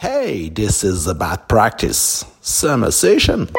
[0.00, 2.24] Hey, this is about practice.
[2.40, 3.50] Summer session.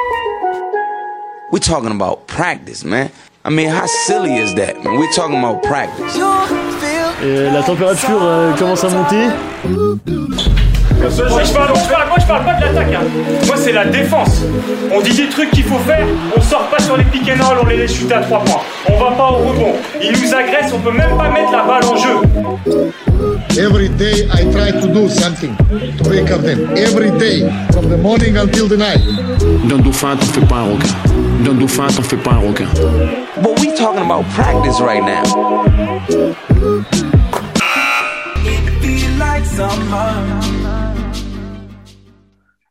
[1.51, 3.11] We're talking about practice, man.
[3.45, 4.97] I mean, how silly is that, man?
[4.97, 6.15] We're talking about practice.
[7.21, 10.50] Et la température euh, commence à monter.
[11.01, 11.09] Moi
[11.43, 12.93] je, parle, je parle- moi, je parle pas de l'attaque.
[12.93, 13.03] hein.
[13.47, 14.41] Moi c'est la défense.
[14.93, 16.05] On dit des trucs qu'il faut faire,
[16.37, 18.61] on sort pas sur les pick and roll, on les laisse shooter à 3 points.
[18.87, 19.73] On va pas au rebond.
[20.01, 22.17] Ils nous agressent, on peut même pas mettre la balle en jeu.
[23.59, 25.55] Every day I try to do something
[25.97, 26.69] to wake up them.
[26.75, 29.01] Every day, from the morning until the night.
[29.67, 30.95] D'un dauphin, t'en fais pas un requin.
[31.43, 32.67] D'un dauphin, t'en fais pas un requin.
[33.41, 35.23] But we talking about practice right now.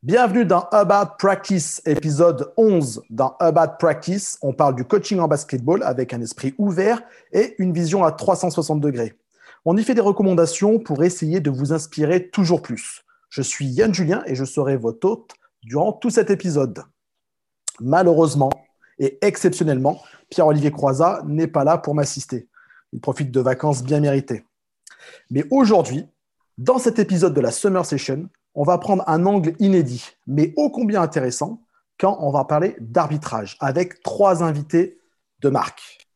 [0.02, 3.02] Bienvenue dans About Practice, épisode 11.
[3.10, 7.74] Dans About Practice, on parle du coaching en basketball avec un esprit ouvert et une
[7.74, 9.18] vision à 360 degrés.
[9.66, 13.04] On y fait des recommandations pour essayer de vous inspirer toujours plus.
[13.28, 15.32] Je suis Yann Julien et je serai votre hôte
[15.64, 16.82] durant tout cet épisode.
[17.78, 18.48] Malheureusement
[18.98, 22.48] et exceptionnellement, Pierre-Olivier Croizat n'est pas là pour m'assister.
[22.94, 24.46] Il profite de vacances bien méritées.
[25.30, 26.06] Mais aujourd'hui,
[26.56, 30.70] dans cet épisode de la Summer Session, on va prendre un angle inédit, mais ô
[30.70, 31.62] combien intéressant,
[31.98, 34.98] quand on va parler d'arbitrage, avec trois invités
[35.40, 36.08] de marque.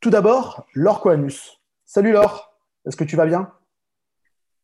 [0.00, 1.60] Tout d'abord, Laure Coanus.
[1.86, 2.52] Salut Laure,
[2.86, 3.52] est-ce que tu vas bien?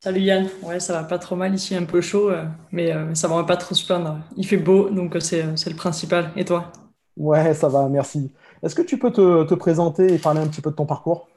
[0.00, 3.12] Salut Yann, ouais ça va pas trop mal ici, un peu chaud, euh, mais euh,
[3.16, 4.20] ça va pas trop se plaindre.
[4.36, 6.30] Il fait beau, donc euh, c'est le principal.
[6.36, 6.70] Et toi?
[7.16, 8.32] Ouais, ça va, merci.
[8.62, 11.28] Est-ce que tu peux te, te présenter et parler un petit peu de ton parcours?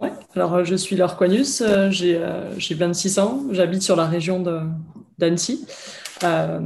[0.00, 1.90] Ouais, alors je suis Laure euh,
[2.58, 4.60] j'ai 26 ans, j'habite sur la région de-
[5.18, 5.66] d'Annecy.
[6.22, 6.60] Euh,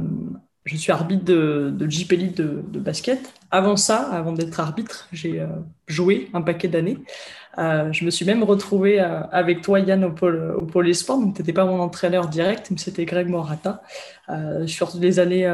[0.65, 3.33] je suis arbitre de, de de, basket.
[3.49, 5.47] Avant ça, avant d'être arbitre, j'ai euh,
[5.87, 6.97] joué un paquet d'années.
[7.57, 11.19] Euh, je me suis même retrouvé avec toi, Yann, au pôle, au Esport.
[11.19, 13.81] Donc, tu n'étais pas mon entraîneur direct, mais c'était Greg Morata.
[14.67, 15.47] Sur les années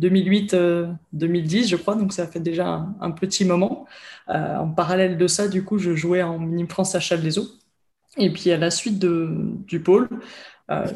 [0.00, 1.96] 2008-2010, je crois.
[1.96, 3.86] Donc, ça fait déjà un, petit moment.
[4.28, 7.48] En parallèle de ça, du coup, je jouais en Mini France à Challes-les-Eaux.
[8.16, 9.28] Et puis, à la suite de,
[9.66, 10.08] du pôle,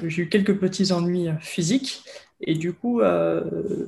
[0.06, 2.02] j'ai eu quelques petits ennuis euh, physiques.
[2.40, 3.42] Et du coup, euh,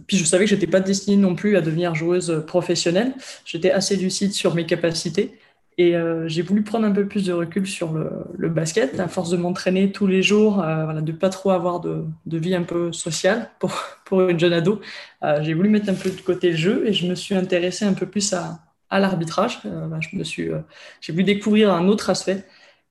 [0.07, 3.15] puis je savais que j'étais pas destinée non plus à devenir joueuse professionnelle.
[3.45, 5.39] J'étais assez lucide sur mes capacités.
[5.79, 9.31] Et euh, j'ai voulu prendre un peu plus de recul sur le, basket, à force
[9.31, 12.65] de m'entraîner tous les jours, euh, voilà, de pas trop avoir de, de vie un
[12.65, 13.73] peu sociale pour,
[14.05, 14.81] pour une jeune ado.
[15.23, 17.85] Euh, j'ai voulu mettre un peu de côté le jeu et je me suis intéressée
[17.87, 18.61] un peu plus à,
[18.91, 19.61] à l'arbitrage.
[19.65, 20.59] Euh, je me suis, euh,
[21.01, 22.45] j'ai voulu découvrir un autre aspect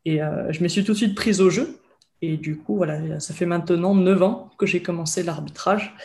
[0.06, 1.78] et euh, je me suis tout de suite prise au jeu.
[2.22, 5.96] Et du coup, voilà, ça fait maintenant 9 ans que j'ai commencé l'arbitrage.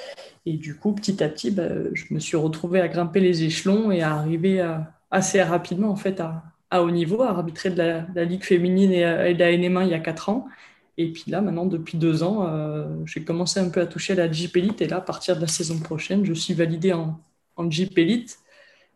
[0.47, 3.91] Et du coup, petit à petit, bah, je me suis retrouvée à grimper les échelons
[3.91, 4.61] et à arriver
[5.15, 9.33] assez rapidement en fait à, haut niveau, à arbitrer de la, Ligue féminine et, euh,
[9.33, 10.49] de la NM1 il y a 4 ans.
[10.99, 14.17] Et puis là, maintenant, depuis 2 ans, euh, j'ai commencé un peu à toucher à
[14.17, 14.83] la Jeep Elite.
[14.83, 17.21] Et là, à partir de la saison prochaine, je suis validé en,
[17.57, 18.39] en Elite.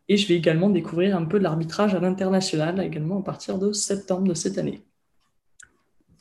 [0.08, 3.72] Et je vais également découvrir un peu de l'arbitrage à l'international, également à partir de
[3.72, 4.82] septembre de cette année.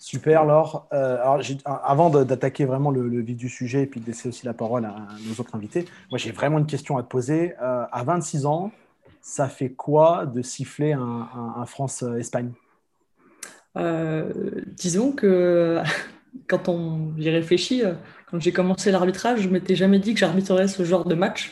[0.08, 0.88] Super, Laure.
[0.94, 4.46] Euh, j'ai- avant d'attaquer vraiment le, le vif du sujet et puis de laisser aussi
[4.46, 4.96] la parole à,
[5.28, 7.56] nos autres invités, moi j'ai vraiment une question à te poser.
[7.62, 8.72] Euh, à 26 ans,
[9.20, 12.54] ça fait quoi de siffler un, France-Espagne?
[13.76, 14.32] Euh,
[14.78, 15.84] disons que
[16.48, 17.92] quand on y réfléchit, euh,
[18.32, 21.52] quand j'ai commencé l'arbitrage, je m'étais jamais dit que j'arbitrerais ce genre de match,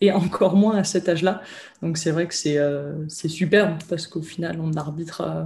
[0.00, 1.42] et encore moins à cet âge-là.
[1.82, 5.42] Donc c'est vrai que c'est euh, superbe parce qu'au final, on arbitre euh,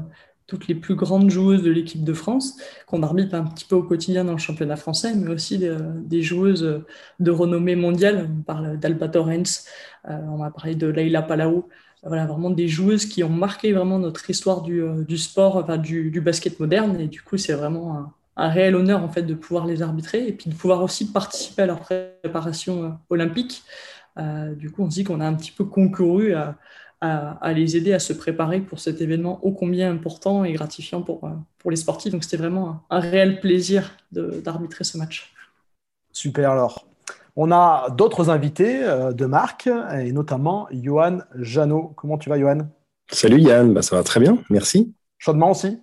[0.50, 2.56] toutes les plus grandes joueuses de l'équipe de France,
[2.87, 6.83] qu'on arbitre un petit peu au quotidien dans le championnat français, mais aussi des, joueuses
[7.21, 8.28] de renommée mondiale.
[8.28, 9.65] On parle d'Alba Torrens,
[10.09, 11.69] euh, on va parler de Leila Palau,
[12.03, 16.21] voilà, vraiment des joueuses qui ont marqué vraiment notre histoire du, euh, sport, enfin, du,
[16.21, 17.00] basket moderne.
[17.00, 20.32] Et du coup, c'est vraiment un, réel honneur en fait, de pouvoir les arbitrer et
[20.32, 23.62] puis de pouvoir aussi participer à leur préparation euh, olympique.
[24.56, 26.59] Du coup, on se dit qu'on a un petit peu concouru à,
[27.00, 31.03] à, à, les aider à se préparer pour cet événement ô combien important et gratifiant
[31.03, 32.12] pour, euh, pour les sportifs.
[32.12, 35.33] Donc, c'était vraiment un, un, réel plaisir d'arbitrer ce match.
[36.12, 36.87] Super, alors.
[37.37, 41.93] On a d'autres invités euh, de marque, et notamment Johan Janot.
[41.97, 42.69] Comment tu vas, Johan?
[43.12, 44.94] Salut Yann, bah, ça va très bien, merci.
[45.19, 45.79] Chaudement aussi?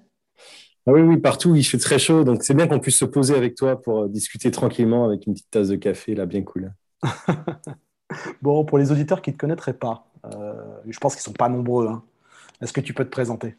[0.86, 3.36] Ah Oui, oui, partout, il fait très chaud, donc c'est bien qu'on puisse se poser
[3.36, 6.74] avec toi pour euh, discuter tranquillement avec une petite tasse de café, là, bien cool.
[8.42, 10.07] bon, pour les auditeurs qui ne te connaîtraient pas,
[10.88, 11.88] je pense qu'ils ne sont pas nombreux.
[11.88, 12.04] Hein.
[12.62, 13.56] Est-ce que tu peux te présenter?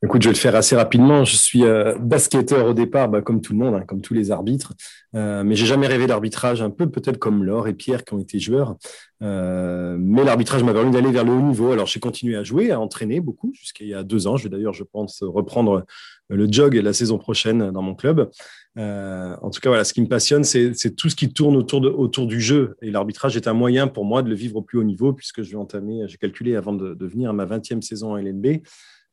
[0.00, 1.24] Écoute, je vais le faire assez rapidement.
[1.24, 4.30] Je suis euh, basketteur au départ, bah, comme tout le monde, hein, comme tous les
[4.30, 4.74] arbitres.
[5.16, 8.20] Euh, mais j'ai jamais rêvé d'arbitrage, un peu peut-être comme Laure et Pierre qui ont
[8.20, 8.76] été joueurs.
[9.22, 11.72] Euh, mais l'arbitrage m'a permis d'aller vers le haut niveau.
[11.72, 14.36] Alors j'ai continué à jouer, à entraîner beaucoup jusqu'à il y a deux ans.
[14.36, 15.84] Je vais d'ailleurs, je pense, reprendre
[16.28, 18.30] le jog la saison prochaine dans mon club.
[18.78, 22.26] Euh, en tout cas, voilà, ce qui me passionne, c'est tout ce qui tourne autour,
[22.26, 22.76] du jeu.
[22.82, 25.42] Et l'arbitrage est un moyen pour moi de le vivre au plus haut niveau, puisque
[25.42, 28.62] je vais entamer, j'ai calculé avant de, venir à ma 20e saison en LNB.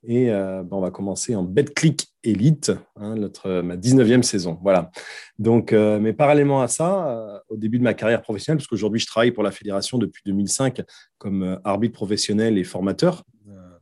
[0.07, 4.59] Et euh, ben, on va commencer en BetClick Elite, hein, notre, ma 19e saison.
[4.62, 4.91] Voilà.
[5.39, 9.07] Donc, euh, mais parallèlement à ça, au début de ma carrière professionnelle, parce qu'aujourd'hui je
[9.07, 10.81] travaille pour la fédération depuis 2005
[11.17, 13.23] comme arbitre professionnel et formateur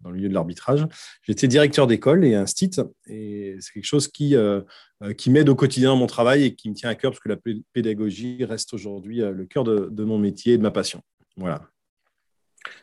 [0.03, 0.85] dans le milieu de l'arbitrage,
[1.23, 2.71] j'étais directeur d'école et instit.
[3.07, 4.35] Et c'est quelque chose qui,
[5.17, 7.29] qui m'aide au quotidien dans mon travail et qui me tient à cœur, parce que
[7.29, 7.37] la
[7.73, 11.01] pédagogie reste aujourd'hui le cœur de, mon métier et de ma passion.
[11.37, 11.61] Voilà.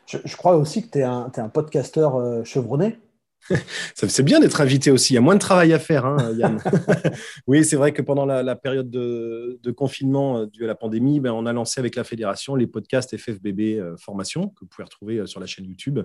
[0.05, 2.99] Je, je crois aussi que tu es un, es un podcasteur chevronné.
[3.95, 5.13] c'est bien d'être invité aussi.
[5.13, 6.59] Il y a moins de travail à faire, hein, Yann.
[7.47, 11.31] oui, c'est vrai que pendant la, période de, confinement euh, dû à la pandémie, ben,
[11.31, 15.17] on a lancé avec la fédération les podcasts FFBB euh, Formation que vous pouvez retrouver
[15.17, 15.99] euh, sur la chaîne YouTube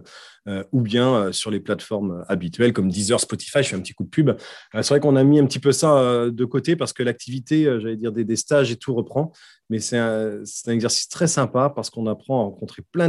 [0.73, 3.63] ou bien sur les plateformes habituelles comme Deezer, Spotify.
[3.63, 4.31] Je fais un petit coup de pub.
[4.73, 7.97] c'est vrai qu'on a mis un petit peu ça de côté parce que l'activité, j'allais
[7.97, 9.33] dire, des, stages et tout reprend.
[9.71, 13.09] Mais c'est un, exercice très sympa parce qu'on apprend à rencontrer plein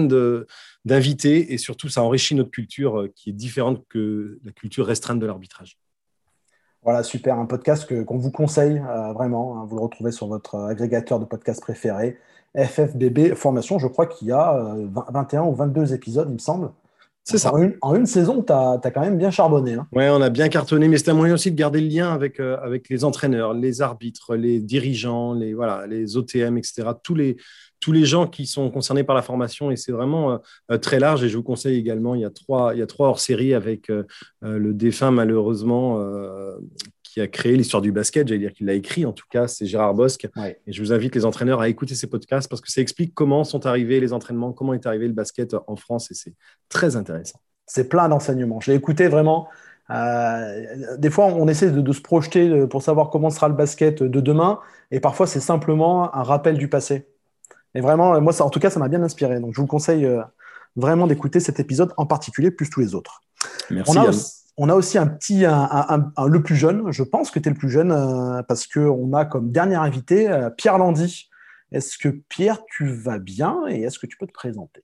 [0.87, 5.19] d'invités et surtout, ça enrichit notre culture euh, qui est différente que la culture restreinte
[5.19, 5.77] de l'arbitrage.
[6.87, 9.59] Voilà, super, un podcast qu'on vous conseille euh, vraiment.
[9.59, 9.65] Hein.
[9.67, 12.17] vous le retrouvez sur votre agrégateur de podcasts préféré,
[12.55, 13.77] FFBB Formation.
[13.77, 14.75] Je crois qu'il y a
[15.11, 16.69] 21 euh, ou 22 épisodes, il me semble.
[17.25, 17.51] C'est ça.
[17.81, 19.73] En une, saison, tu as, quand même bien charbonné.
[19.73, 19.85] Hein.
[19.91, 22.39] Oui, on a bien cartonné, mais c'est un moyen aussi de garder le lien avec,
[22.39, 26.87] euh, avec les entraîneurs, les arbitres, les dirigeants, les, voilà, les OTM, etc.
[27.03, 27.35] Tous les,
[27.79, 30.37] tous les gens qui sont concernés par la formation et c'est vraiment euh,
[30.71, 31.23] euh, très large.
[31.23, 33.91] Et je vous conseille également, il y a trois, il y a trois hors-série avec
[34.41, 36.01] le défunt, malheureusement,
[37.03, 39.65] qui a créé l'histoire du basket, j'allais dire qu'il l'a écrit en tout cas, c'est
[39.65, 40.27] Gérard Bosque.
[40.65, 43.43] Et je vous invite les entraîneurs à écouter ces podcasts parce que ça explique comment
[43.43, 46.33] sont arrivés les entraînements, comment est arrivé le basket en France et c'est
[46.69, 47.39] très intéressant.
[47.65, 48.59] C'est plein d'enseignements.
[48.59, 49.47] J'ai écouté vraiment.
[49.89, 54.21] Euh, des fois, on essaie de, se projeter pour savoir comment sera le basket de
[54.21, 54.59] demain
[54.91, 57.07] et parfois c'est simplement un rappel du passé.
[57.77, 59.39] Et vraiment, moi, ça, en tout cas, ça m'a bien inspiré.
[59.39, 60.23] Donc, je vous conseille euh,
[60.75, 63.21] vraiment d'écouter cet épisode en particulier, plus tous les autres.
[63.69, 63.97] Merci.
[64.59, 67.69] On a aussi un petit, le plus jeune, je pense que tu es le plus
[67.69, 71.29] jeune, euh, parce qu'on a comme dernier invité euh, Pierre Landy.
[71.71, 74.83] Est-ce que Pierre, tu vas bien et est-ce que tu peux te présenter?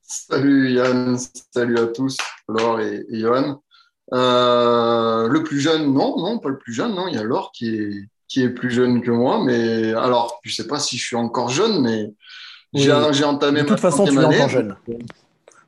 [0.00, 1.18] Salut Yann,
[1.52, 2.16] salut à tous,
[2.48, 3.62] Laure et, Johan.
[4.14, 7.52] Euh, le plus jeune, non, non, pas le plus jeune, non, il y a Laure
[7.52, 11.06] qui est, qui est plus jeune que moi, mais alors, je sais pas si je
[11.06, 12.12] suis encore jeune, mais
[12.72, 12.90] j'ai
[13.24, 14.76] entamé De toute façon, tu es encore jeune.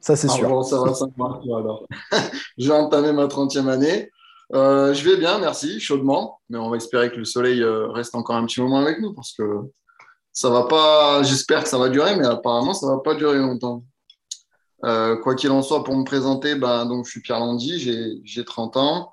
[0.00, 0.64] Ça, c'est sûr.
[0.64, 1.06] ça va, ça
[1.44, 1.84] alors.
[2.58, 4.10] J'ai entamé ma 30e année.
[4.52, 6.40] Euh, je vais bien, merci, chaudement.
[6.48, 9.14] Mais on va espérer que le soleil euh, reste encore un petit moment avec nous
[9.14, 9.44] parce que
[10.32, 11.22] ça va pas.
[11.22, 13.84] J'espère que ça va durer, mais apparemment, ça va pas durer longtemps.
[14.84, 18.44] Euh, quoi qu'il en soit, pour me présenter, ben, donc, je suis Pierre Landy, j'ai
[18.44, 19.12] 30 ans.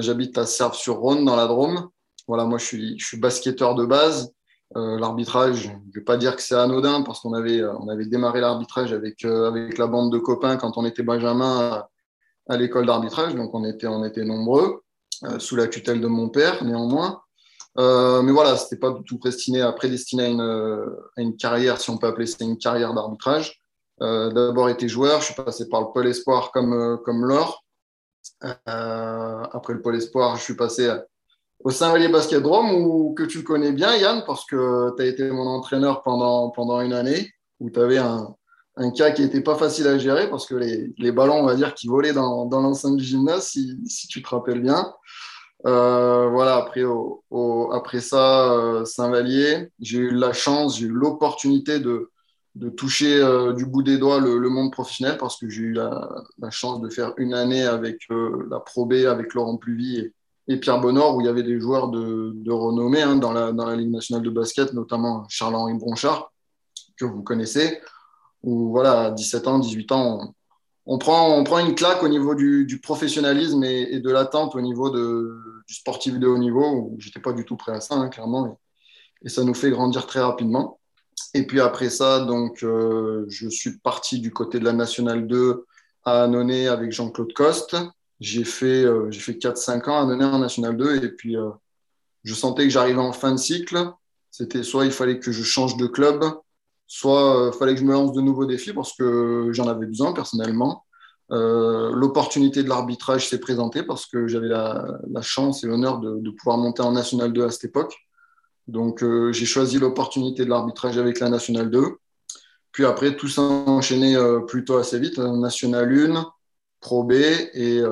[0.00, 1.90] J'habite à Serves-sur-Rhône, dans la Drôme.
[2.30, 4.32] Voilà, moi, je suis, basketteur de base.
[4.76, 8.40] Euh, l'arbitrage, je ne vais pas dire que c'est anodin parce qu'on avait, euh, démarré
[8.40, 11.84] l'arbitrage avec, euh, avec la bande de copains quand on était Benjamin
[12.48, 14.80] à, l'école d'arbitrage, donc on était, nombreux,
[15.38, 17.20] sous la tutelle de mon père néanmoins.
[17.76, 20.40] mais voilà, ce n'était pas du tout prédestiné à, prédestiné à une,
[21.16, 23.60] à une, carrière, si on peut appeler ça une carrière d'arbitrage.
[23.98, 27.64] D'abord été joueur, je suis passé par le pôle espoir comme, comme Laure.
[28.54, 31.04] après le pôle espoir, je suis passé à,
[31.64, 35.30] au Saint-Vallier Basket Drome, ou que tu connais bien, Yann, parce que tu as été
[35.30, 37.30] mon entraîneur pendant, pendant une année,
[37.60, 38.34] où tu avais un,
[38.76, 41.54] un, cas qui n'était pas facile à gérer, parce que les, les, ballons, on va
[41.54, 44.92] dire, qui volaient dans, dans l'enceinte du gymnase, si, si, tu te rappelles bien.
[45.66, 51.78] Euh, voilà, après, au, après ça, euh, Saint-Vallier, j'ai eu la chance, j'ai eu l'opportunité
[51.78, 52.10] de,
[52.54, 56.24] de toucher euh, du bout des doigts le, monde professionnel, parce que j'ai eu la,
[56.50, 60.10] chance de faire une année avec la Pro B, avec Laurent Pluvy
[60.50, 63.66] et Pierre Bonnor, où il y avait des joueurs de, renommée hein, dans, la, dans,
[63.66, 66.32] la, Ligue nationale de basket, notamment Charles-Henri Bronchard,
[66.96, 67.80] que vous connaissez,
[68.42, 70.34] où voilà, à 17 ans, 18 ans,
[70.86, 74.90] on, prend, on prend une claque au niveau du, professionnalisme et, de l'attente au niveau
[74.90, 75.38] de,
[75.68, 78.58] du sportif de haut niveau, où j'étais pas du tout prêt à ça, hein, clairement,
[79.24, 80.80] et, ça nous fait grandir très rapidement.
[81.32, 85.64] Et puis après ça, donc, euh, je suis parti du côté de la Nationale 2
[86.04, 87.76] à Annonay avec Jean-Claude Coste.
[88.20, 91.48] J'ai fait, euh, fait 4-5 ans à donner en National 2 et puis euh,
[92.22, 93.92] je sentais que j'arrivais en fin de cycle.
[94.30, 96.22] C'était soit il fallait que je change de club,
[96.86, 99.86] soit il euh, fallait que je me lance de nouveaux défis parce que j'en avais
[99.86, 100.84] besoin personnellement.
[101.30, 106.82] L'opportunité de l'arbitrage s'est présentée parce que j'avais la, chance et l'honneur de, pouvoir monter
[106.82, 107.94] en National 2 à cette époque.
[108.66, 111.86] Donc, j'ai choisi l'opportunité de l'arbitrage avec la National 2.
[112.72, 114.16] Puis après, tout s'est enchaîné
[114.48, 115.18] plutôt assez vite.
[115.18, 116.32] National 1,
[116.80, 117.12] Pro B.
[117.12, 117.82] Et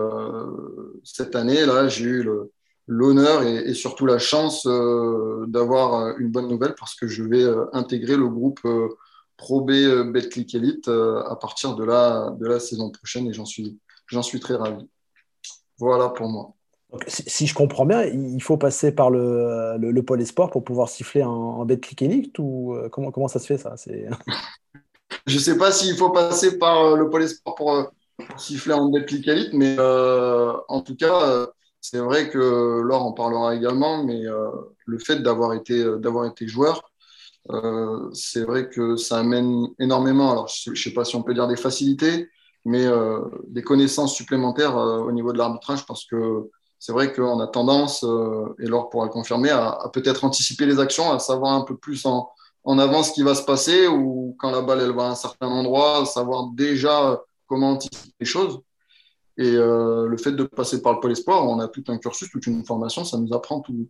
[1.04, 2.28] cette année, là, j'ai eu
[2.86, 4.66] l'honneur et, surtout la chance
[5.46, 8.60] d'avoir une bonne nouvelle parce que je vais intégrer le groupe
[9.36, 9.72] Pro B
[10.12, 14.40] Betclic Elite à partir de la, de la saison prochaine et j'en suis, j'en suis
[14.40, 14.88] très ravi.
[15.78, 16.54] Voilà pour moi.
[17.06, 21.22] si, je comprends bien, il faut passer par le, le, pôle sport pour pouvoir siffler
[21.22, 23.74] en, en Betclic Elite ou euh, comment, comment ça se fait ça?
[25.26, 27.84] Je ne sais pas s'il faut passer par euh, le pôle sport pour, euh,
[28.36, 31.46] siffler en Betclic Elite, mais en tout cas,
[31.80, 34.22] c'est vrai que Laure en parlera également, mais
[34.86, 35.84] le fait d'avoir été,
[36.26, 36.82] été joueur,
[37.50, 41.34] euh, c'est vrai que ça amène énormément, alors je ne sais pas si on peut
[41.34, 42.28] dire des facilités,
[42.64, 47.40] mais euh, des connaissances supplémentaires euh, au niveau de l'arbitrage parce que c'est vrai qu'on
[47.40, 48.04] a tendance,
[48.60, 52.06] et Laure pourra le confirmer, à, peut-être anticiper les actions, à savoir un peu plus
[52.06, 52.30] en,
[52.62, 55.14] en avance ce qui va se passer ou quand la balle elle va à un
[55.16, 58.60] certain endroit, savoir déjà comment anticiper les choses.
[59.36, 62.46] Et le fait de passer par le pôle espoir, on a tout un cursus, toute
[62.46, 63.88] une formation, ça nous apprend tout,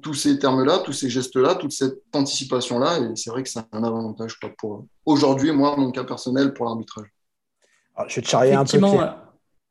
[0.00, 2.98] tous ces termes-là, tous ces gestes-là, toute cette anticipation-là.
[2.98, 7.08] Et c'est vrai que c'est un avantage pour aujourd'hui, moi, mon cas personnel, pour l'arbitrage.
[8.08, 8.78] Je vais te charrier un peu.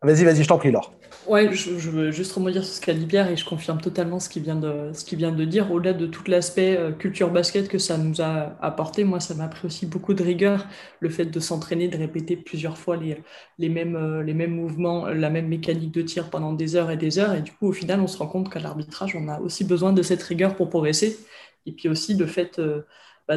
[0.03, 0.91] Vas-y, vas-y, je t'en prie, Laure.
[1.27, 4.27] Ouais, je, veux juste rebondir sur ce qu'a dit Pierre et je confirme totalement ce
[4.27, 5.71] qu'il vient de, ce vient de dire.
[5.71, 9.47] Au-delà de tout l'aspect euh, culture basket que ça nous a apporté, moi, ça m'a
[9.47, 10.65] pris aussi beaucoup de rigueur,
[10.99, 13.21] le fait de s'entraîner, de répéter plusieurs fois les,
[13.59, 16.97] les, mêmes, euh, les mêmes mouvements, la même mécanique de tir pendant des heures et
[16.97, 17.35] des heures.
[17.35, 19.93] Et du coup, au final, on se rend compte qu'à l'arbitrage, on a aussi besoin
[19.93, 21.19] de cette rigueur pour progresser.
[21.67, 22.81] Et puis aussi le fait euh,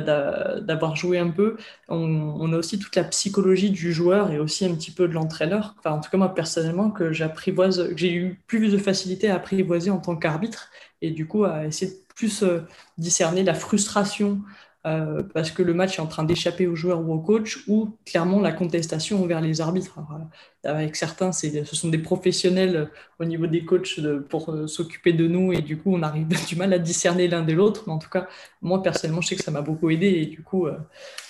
[0.01, 1.57] bah, d'avoir joué un peu.
[1.89, 5.77] On, a aussi toute la psychologie du joueur et aussi un petit peu de l'entraîneur.
[5.85, 9.99] En tout cas, moi, personnellement, que j'apprivoise, j'ai eu plus de facilité à apprivoiser en
[9.99, 10.71] tant qu'arbitre
[11.01, 12.61] et du coup, à essayer de plus euh,
[12.99, 14.41] discerner la frustration
[14.87, 17.97] euh, parce que le match est en train d'échapper aux joueurs ou au coach, ou
[18.05, 19.99] clairement la contestation envers les arbitres.
[19.99, 22.87] Euh, avec certains, ce sont des professionnels euh,
[23.19, 23.99] au niveau des coachs
[24.29, 27.55] pour s'occuper de nous, et du coup, on arrive du mal à discerner l'un de
[27.55, 27.85] l'autre.
[27.87, 28.29] Mais en tout cas,
[28.61, 30.69] moi, personnellement, je sais que ça m'a beaucoup aidé, et du coup,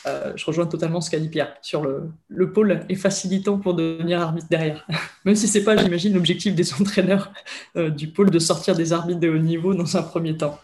[0.05, 4.21] je rejoins totalement ce qu'a dit Pierre sur le, le pôle est facilitant pour devenir
[4.21, 4.85] arbitre derrière.
[5.25, 7.33] Même si ce n'est pas, j'imagine, l'objectif des entraîneurs
[7.77, 10.59] du pôle de sortir des arbitres de haut niveau dans un premier temps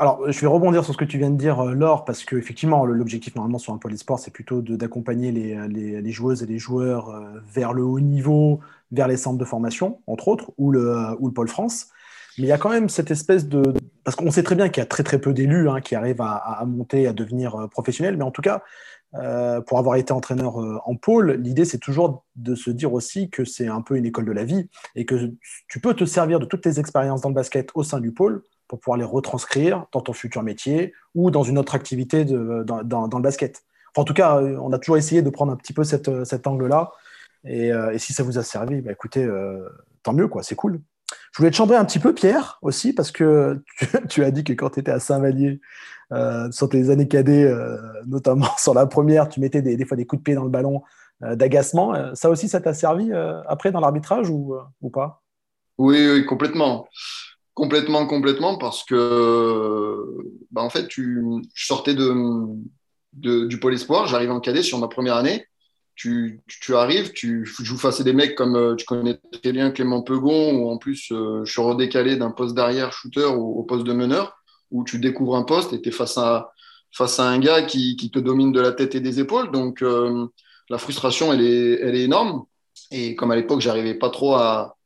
[0.00, 2.86] alors, je vais rebondir sur ce que tu viens de dire, euh, Laure, parce qu'effectivement,
[2.86, 7.38] l'objectif normalement sur un pôle sport, c'est plutôt d'accompagner les, joueuses et les joueurs euh,
[7.52, 8.60] vers le haut niveau,
[8.92, 11.88] vers les centres de formation, entre autres, ou le, ou le pôle France.
[12.38, 13.62] Mais il y a quand même cette espèce de.
[14.02, 16.22] Parce qu'on sait très bien qu'il y a très très peu d'élus hein, qui arrivent
[16.22, 18.62] à, monter, à devenir euh, professionnels, mais en tout cas,
[19.66, 20.56] pour avoir été entraîneur
[20.88, 24.24] en pôle, l'idée c'est toujours de se dire aussi que c'est un peu une école
[24.24, 25.32] de la vie et que
[25.66, 28.44] tu peux te servir de toutes tes expériences dans le basket au sein du pôle
[28.70, 33.20] pour pouvoir les retranscrire dans ton futur métier ou dans une autre activité dans, le
[33.20, 33.64] basket.
[33.96, 36.46] en tout cas, euh, on a toujours essayé de prendre un petit peu euh, cet
[36.46, 36.92] angle-là.
[37.44, 39.28] Et, euh, et, si ça vous a servi, bah, écoutez,
[40.04, 40.80] tant mieux, quoi, c'est cool.
[41.32, 43.60] Je voulais te chambrer un petit peu, Pierre, aussi, parce que
[44.08, 45.60] tu, as dit que quand tu étais à Saint-Vallier,
[46.52, 47.52] sur tes années cadets,
[48.06, 50.50] notamment sur la première, tu mettais des, des, fois des coups de pied dans le
[50.50, 50.84] ballon
[51.20, 52.14] d'agacement.
[52.14, 53.10] ça aussi, ça t'a servi
[53.48, 55.24] après dans l'arbitrage ou, ou pas?
[55.76, 56.86] Oui, oui, complètement.
[57.60, 60.02] Complètement, complètement, parce que
[60.50, 62.56] bah, en fait, tu, je sortais de,
[63.12, 65.44] du pôle espoir, j'arrive en cadet sur ma première année.
[65.94, 69.72] Tu, tu, arrives, tu joues face à des mecs comme euh, tu connais très bien
[69.72, 73.84] Clément Pegon, ou en plus euh, je suis redécalé d'un poste d'arrière shooter au, poste
[73.84, 74.38] de meneur,
[74.70, 76.52] où tu découvres un poste et tu es face à,
[76.92, 79.50] face à un gars qui, qui, te domine de la tête et des épaules.
[79.50, 80.28] Donc euh,
[80.70, 82.44] la frustration, elle est, elle est énorme.
[82.90, 84.78] Et comme à l'époque, j'arrivais pas trop à,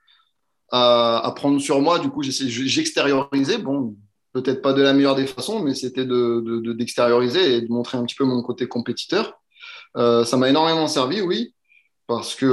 [0.74, 2.00] à, prendre sur moi.
[2.00, 3.58] Du coup, j'extériorisais.
[3.58, 3.94] Bon,
[4.32, 8.04] peut-être pas de la meilleure des façons, mais c'était d'extérioriser de, et de montrer un
[8.04, 9.40] petit peu mon côté compétiteur.
[9.96, 11.54] Euh, ça m'a énormément servi, oui,
[12.08, 12.46] parce que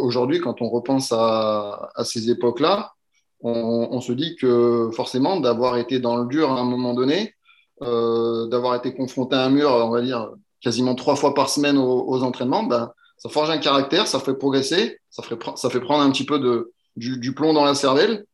[0.00, 2.92] aujourd'hui, quand on repense à, ces époques-là,
[3.40, 7.34] on, se dit que forcément, d'avoir été dans le dur à un moment donné,
[7.82, 10.30] euh, d'avoir été confronté à un mur, on va dire,
[10.62, 14.98] quasiment trois fois par semaine aux, entraînements, ben, ça forge un caractère, ça fait progresser,
[15.10, 18.24] ça fait, ça fait prendre un petit peu de, du, plomb dans la cervelle.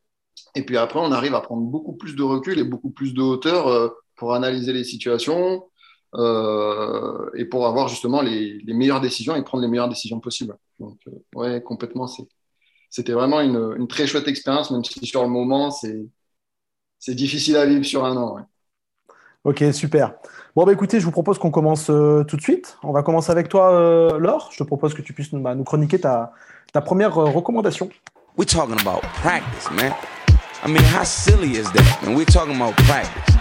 [0.54, 3.22] Et puis après, on arrive à prendre beaucoup plus de recul et beaucoup plus de
[3.22, 5.64] hauteur euh, pour analyser les situations
[6.14, 10.56] euh, et pour avoir justement les, meilleures décisions et prendre les meilleures décisions possibles.
[10.78, 12.08] Donc, euh, ouais, complètement.
[12.90, 17.84] C'était vraiment une, très chouette expérience, même si sur le moment, c'est difficile à vivre
[17.84, 18.38] sur un an.
[19.42, 20.14] Ok, super.
[20.56, 22.78] Bon, bah, écoutez, je vous propose qu'on commence tout de suite.
[22.82, 24.48] On va commencer avec toi, Laure.
[24.52, 26.32] Je te propose que tu puisses bah, nous chroniquer ta,
[26.72, 27.90] ta première recommandation.
[28.36, 29.94] We're talking about practice, man.
[30.64, 32.02] I mean, how silly is that?
[32.02, 33.36] And we're talking about practice.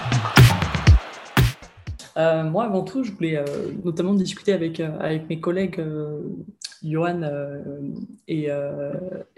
[2.16, 5.84] Euh, moi, avant tout, je voulais euh, notamment discuter avec, euh, avec mes collègues
[6.84, 7.22] Johan
[8.28, 8.50] et,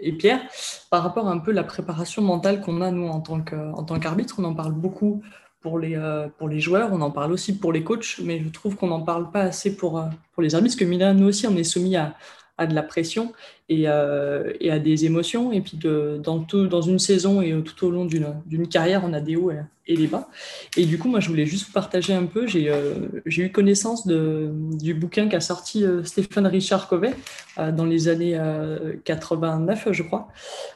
[0.00, 0.42] et Pierre
[0.90, 4.34] par rapport à un peu la préparation mentale qu'on a, nous, en tant qu'arbitre.
[4.36, 5.22] On en parle beaucoup
[5.62, 5.98] pour les,
[6.36, 9.00] pour les joueurs, on en parle aussi pour les coachs, mais je trouve qu'on n'en
[9.00, 11.96] parle pas assez pour, pour les arbitres, parce que Milan, nous aussi, on est soumis
[11.96, 12.14] à,
[12.58, 13.32] à de la pression
[13.68, 15.52] et, euh, et à des émotions.
[15.52, 19.12] Et puis, de, dans, tout, dans une saison et tout au long d'une carrière, on
[19.12, 19.50] a des hauts
[19.86, 20.28] et, des bas.
[20.76, 22.46] Et du coup, moi, je voulais juste vous partager un peu.
[22.46, 22.94] J'ai euh,
[23.26, 27.14] eu connaissance de, du bouquin qu'a sorti euh, Stéphane Richard Covey
[27.56, 30.28] dans les années euh, 89, je crois.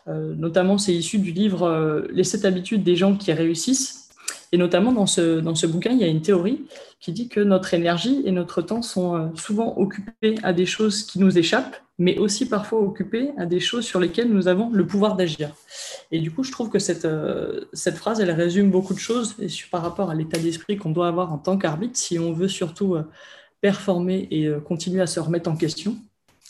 [0.06, 4.09] Notamment, c'est issu du livre Les sept habitudes des gens qui réussissent.
[4.52, 6.64] Et notamment, dans ce, dans ce bouquin, il y a une théorie
[6.98, 11.04] qui dit que notre énergie et notre temps sont euh, souvent occupés à des choses
[11.04, 14.84] qui nous échappent, mais aussi parfois occupés à des choses sur lesquelles nous avons le
[14.84, 15.54] pouvoir d'agir.
[16.10, 19.36] Et du coup, je trouve que cette, euh, cette phrase, elle résume beaucoup de choses
[19.70, 22.96] par rapport à l'état d'esprit qu'on doit avoir en tant qu'arbitre si on veut surtout
[22.96, 23.04] euh,
[23.60, 25.98] performer et continuer à se remettre en question.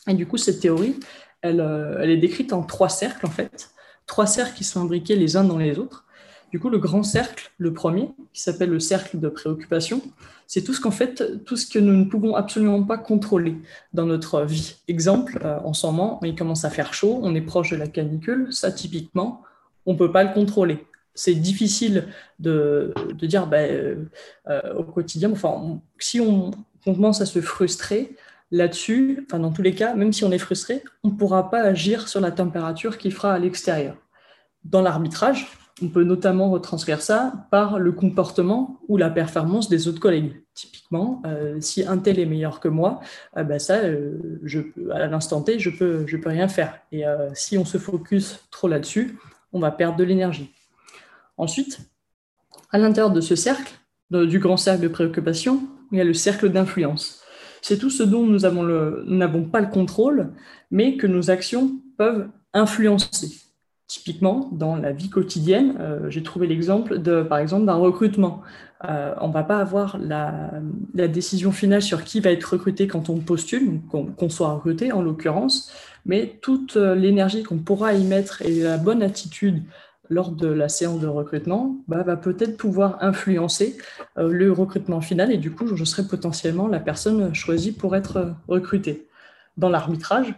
[0.08, 0.94] Et du coup, cette théorie,
[1.42, 1.60] elle
[2.04, 3.70] est décrite en trois cercles, en fait.
[4.06, 6.06] Trois cercles qui sont imbriqués les uns dans les autres.
[6.50, 10.02] Du coup, le grand cercle, le premier, qui s'appelle le cercle de préoccupation,
[10.48, 13.56] c'est tout ce qu'en fait, tout ce que nous ne pouvons absolument pas contrôler
[13.92, 14.76] dans notre vie.
[14.88, 17.86] Exemple, euh, en ce moment, il commence à faire chaud, on est proche de la
[17.86, 19.42] canicule, ça typiquement,
[19.86, 20.84] on ne peut pas le contrôler.
[21.14, 22.08] C'est difficile
[22.40, 24.06] de, de dire bah, euh,
[24.48, 26.50] euh, au quotidien, enfin, si on,
[26.86, 28.16] on commence à se frustrer
[28.50, 31.60] là-dessus, enfin, dans tous les cas, même si on est frustré, on ne pourra pas
[31.60, 33.96] agir sur la température qu'il fera à l'extérieur.
[34.64, 35.46] Dans l'arbitrage,
[35.82, 40.42] on peut notamment retranscrire ça par le comportement ou la performance des autres collègues.
[40.54, 43.00] Typiquement, euh, si un tel est meilleur que moi,
[43.36, 44.40] euh, ben ça, euh,
[44.92, 46.78] à l'instant T, je peux, je peux rien faire.
[46.92, 49.18] Et euh, si on se focus trop là-dessus,
[49.52, 50.52] on va perdre de l'énergie.
[51.36, 51.80] Ensuite,
[52.70, 53.72] à l'intérieur de ce cercle,
[54.10, 55.62] du grand cercle de préoccupation,
[55.92, 57.22] il y a le cercle d'influence.
[57.62, 60.32] C'est tout ce dont nous n'avons pas le contrôle,
[60.70, 63.39] mais que nos actions peuvent influencer.
[63.90, 68.40] Typiquement, dans la vie quotidienne, euh, j'ai trouvé l'exemple de, par exemple, d'un recrutement.
[68.88, 70.52] Euh, on ne va pas avoir la,
[71.08, 75.72] décision finale sur qui va être recruté quand on postule, qu'on soit recruté en l'occurrence,
[76.06, 79.64] mais toute euh, l'énergie qu'on pourra y mettre et la bonne attitude
[80.08, 83.76] lors de la séance de recrutement bah, va peut-être pouvoir influencer
[84.16, 89.08] le recrutement final et du coup, je serai potentiellement la personne choisie pour être recrutée.
[89.56, 90.36] Dans l'arbitrage,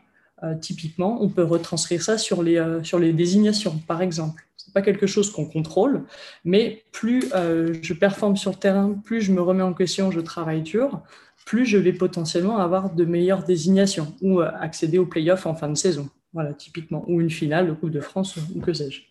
[0.60, 4.44] typiquement, on peut retranscrire ça sur les, euh, sur les désignations, par exemple.
[4.56, 6.04] Ce n'est pas quelque chose qu'on contrôle,
[6.44, 10.20] mais plus euh, je performe sur le terrain, plus je me remets en question, je
[10.20, 11.00] travaille dur,
[11.46, 15.68] plus je vais potentiellement avoir de meilleures désignations ou euh, accéder aux playoffs en fin
[15.68, 16.08] de saison.
[16.32, 19.02] Voilà, typiquement, ou une finale de Coupe de France, ou que sais-je.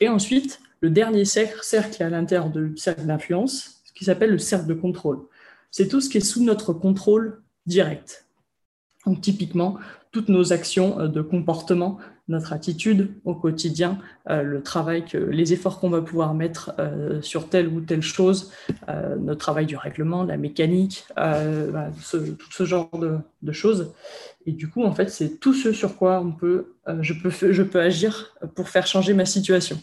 [0.00, 4.38] Et ensuite, le dernier cercle, cercle à l'intérieur du cercle d'influence, ce qui s'appelle le
[4.38, 5.20] cercle de contrôle.
[5.70, 8.26] C'est tout ce qui est sous notre contrôle direct.
[9.06, 9.78] Donc, typiquement,
[10.14, 11.98] toutes nos actions euh, de comportement,
[12.28, 13.98] notre attitude au quotidien,
[14.30, 18.52] euh, le travail, les efforts qu'on va pouvoir mettre euh, sur telle ou telle chose,
[19.18, 23.92] notre travail du règlement, la mécanique, ce, tout ce genre de, choses.
[24.46, 27.62] Et du coup, en fait, c'est tout ce sur quoi on peut, je, peux, je
[27.62, 29.80] peux agir pour faire changer ma situation.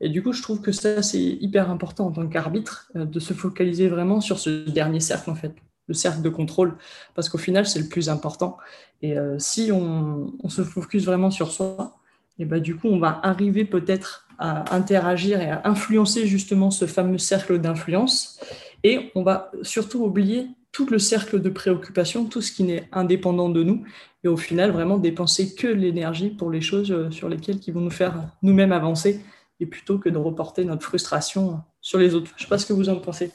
[0.00, 3.34] Et du coup, je trouve que ça, c'est hyper important en tant qu'arbitre, de se
[3.34, 5.54] focaliser vraiment sur ce dernier cercle, en fait
[5.86, 6.76] le cercle de contrôle,
[7.14, 8.56] parce qu'au final, c'est le plus important.
[9.02, 11.98] Et euh, si on, se focus vraiment sur soi,
[12.38, 16.86] et ben, du coup, on va arriver peut-être à interagir et à influencer justement ce
[16.86, 18.40] fameux cercle d'influence.
[18.82, 23.48] Et on va surtout oublier tout le cercle de préoccupation, tout ce qui n'est indépendant
[23.48, 23.84] de nous,
[24.24, 27.80] et au final, vraiment dépenser que l'énergie pour les choses euh, sur lesquelles qui vont
[27.80, 29.20] nous faire nous-mêmes avancer,
[29.60, 32.30] et plutôt que de reporter notre frustration sur les autres.
[32.36, 33.30] Je ne sais pas ce que vous en pensez.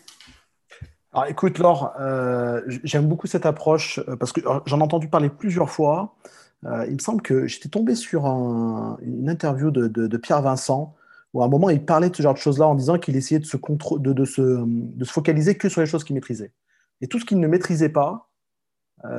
[1.11, 5.29] Alors écoute Laure, euh, j'aime beaucoup cette approche euh, parce que j'en ai entendu parler
[5.29, 6.15] plusieurs fois.
[6.65, 10.95] Euh, il me semble que j'étais tombé sur un, une interview de, Pierre Vincent
[11.33, 13.39] où à un moment il parlait de ce genre de choses-là en disant qu'il essayait
[13.39, 13.57] de se,
[13.97, 16.53] de, se, focaliser que sur les choses qu'il maîtrisait.
[17.01, 18.29] Et tout ce qu'il ne maîtrisait pas,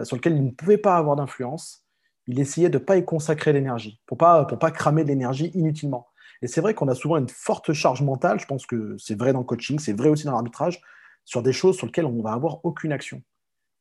[0.03, 1.85] sur lequel il ne pouvait pas avoir d'influence,
[2.27, 5.51] il essayait de ne pas y consacrer l'énergie pour pas, pour pas cramer de l'énergie
[5.55, 6.09] inutilement.
[6.43, 9.33] Et c'est vrai qu'on a souvent une forte charge mentale, je pense que c'est vrai
[9.33, 10.83] dans le coaching, c'est vrai aussi dans l'arbitrage,
[11.25, 13.23] sur des choses sur lesquelles on va avoir aucune action.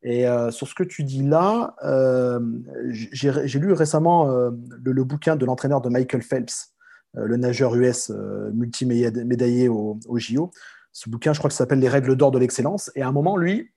[0.01, 2.39] Et euh, sur ce que tu dis là, euh,
[2.89, 4.51] j'ai lu récemment euh,
[4.83, 6.73] le, bouquin de l'entraîneur de Michael Phelps,
[7.15, 8.11] le nageur US
[8.53, 10.51] multimédaillé au, au, JO.
[10.93, 12.91] Ce bouquin, je crois que ça s'appelle Les règles d'or de l'excellence.
[12.95, 13.71] Et à un moment, lui,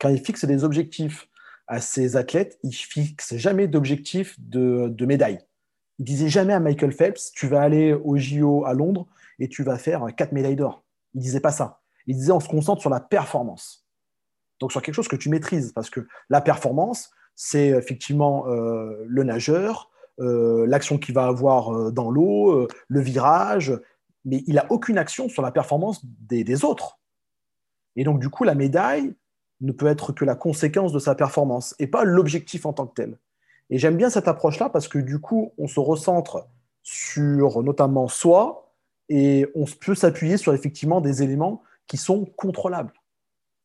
[0.00, 1.28] quand il fixe des objectifs
[1.66, 5.38] à ses athlètes, il fixe jamais d'objectif de, de médaille.
[5.98, 9.06] Il disait jamais à Michael Phelps, tu vas aller au JO à Londres
[9.38, 10.84] et tu vas faire quatre médailles d'or.
[11.14, 11.80] Il disait pas ça.
[12.08, 13.86] Il disait on se concentre sur la performance.
[14.58, 19.22] Donc sur quelque chose que tu maîtrises, parce que la performance, c'est effectivement euh, le
[19.22, 23.78] nageur, euh, l'action qu'il va avoir euh, dans l'eau, le virage,
[24.24, 26.98] mais il n'a aucune action sur la performance des, des, autres.
[27.94, 29.14] Et donc du coup, la médaille
[29.60, 32.94] ne peut être que la conséquence de sa performance et pas l'objectif en tant que
[32.94, 33.18] tel.
[33.70, 36.48] Et j'aime bien cette approche-là parce que du coup, on se recentre
[36.82, 38.72] sur notamment soi
[39.08, 42.92] et on peut s'appuyer sur effectivement des éléments qui sont contrôlables.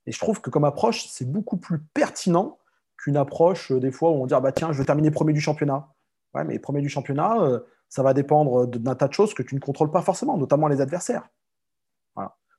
[0.05, 2.57] Et je trouve que comme approche, c'est beaucoup plus pertinent
[2.97, 5.33] qu'une approche euh, des fois où on dit ah bah tiens, je vais terminer premier
[5.33, 5.93] du championnat.
[6.33, 7.59] Ouais, mais premier du championnat, euh,
[7.89, 10.81] ça va dépendre d'un tas de choses que tu ne contrôles pas forcément, notamment les
[10.81, 11.29] adversaires.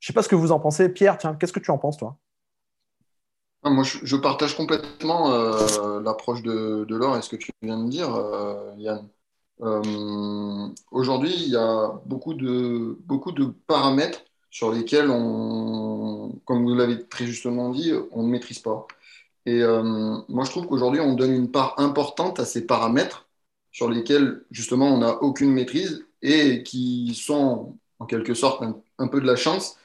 [0.00, 0.90] Je ne sais pas ce que vous en pensez.
[0.90, 2.18] Pierre, tiens, qu'est-ce que tu en penses, toi?
[3.64, 7.88] Moi, je, partage complètement euh, l'approche de, de Laure et ce que tu viens de
[7.88, 8.10] dire,
[8.76, 9.08] Yann.
[10.90, 17.04] Aujourd'hui, il y a beaucoup de, beaucoup de paramètres sur lesquels on, comme vous l'avez
[17.08, 18.86] très justement dit, on ne maîtrise pas.
[19.46, 19.82] Et euh,
[20.28, 23.26] moi, je trouve qu'aujourd'hui, on donne une part importante à ces paramètres
[23.72, 28.62] sur lesquels, justement, on n'a aucune maîtrise et qui sont, en quelque sorte,
[28.98, 29.76] un, peu de la chance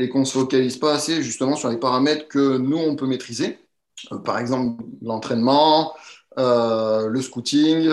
[0.00, 3.06] et qu'on ne se focalise pas assez, justement, sur les paramètres que nous, on peut
[3.06, 3.60] maîtriser.
[4.10, 5.94] Euh, par exemple, l'entraînement,
[6.36, 7.90] euh, le scouting,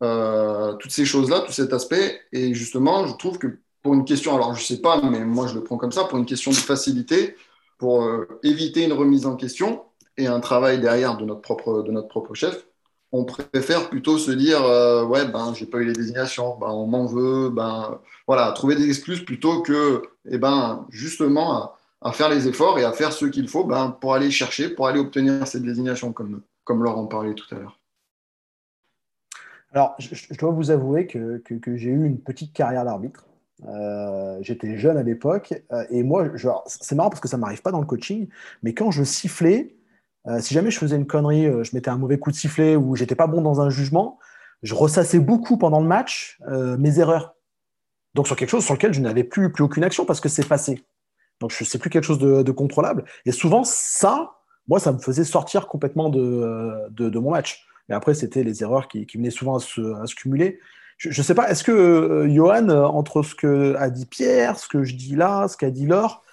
[0.00, 2.22] toutes ces choses-là, tout cet aspect.
[2.32, 5.46] Et justement, je trouve que pour une question, alors je ne sais pas, mais moi
[5.46, 7.36] je le prends comme ça, pour une question de facilité,
[7.78, 9.84] pour euh, éviter une remise en question
[10.16, 12.66] et un travail derrière de notre propre, de notre propre chef,
[13.12, 16.88] on préfère plutôt se dire euh, ouais ben j'ai pas eu les désignations, ben, on
[16.88, 22.48] m'en veut, ben voilà, trouver des excuses plutôt que eh ben justement à, faire les
[22.48, 25.62] efforts et à faire ce qu'il faut ben, pour aller chercher, pour aller obtenir cette
[25.62, 27.78] désignation comme, comme Laurent parlait tout à l'heure.
[29.70, 33.26] Alors, je, dois vous avouer que, que j'ai eu une petite carrière d'arbitre.
[33.64, 36.28] Euh, j'étais jeune à l'époque euh, et moi,
[36.66, 38.28] c'est marrant parce que ça m'arrive pas dans le coaching,
[38.62, 39.76] mais quand je sifflais,
[40.26, 42.96] euh, si jamais je faisais une connerie, je mettais un mauvais coup de sifflet ou
[42.96, 44.18] j'étais pas bon dans un jugement,
[44.62, 46.40] je ressassais beaucoup pendant le match
[46.78, 47.36] mes erreurs.
[48.14, 50.82] Donc sur quelque chose sur lequel je n'avais plus, aucune action parce que c'est passé.
[51.40, 53.04] Donc je sais plus quelque chose de, contrôlable.
[53.26, 54.32] Et souvent ça,
[54.66, 57.66] moi, ça me faisait sortir complètement de, mon match.
[57.88, 60.58] Et après, c'était les erreurs qui, venaient souvent à se cumuler.
[60.98, 64.58] Je ne sais pas, est-ce que, euh, Johan, euh, entre ce que a dit Pierre,
[64.58, 66.24] ce que je dis là, ce qu'a dit Laure,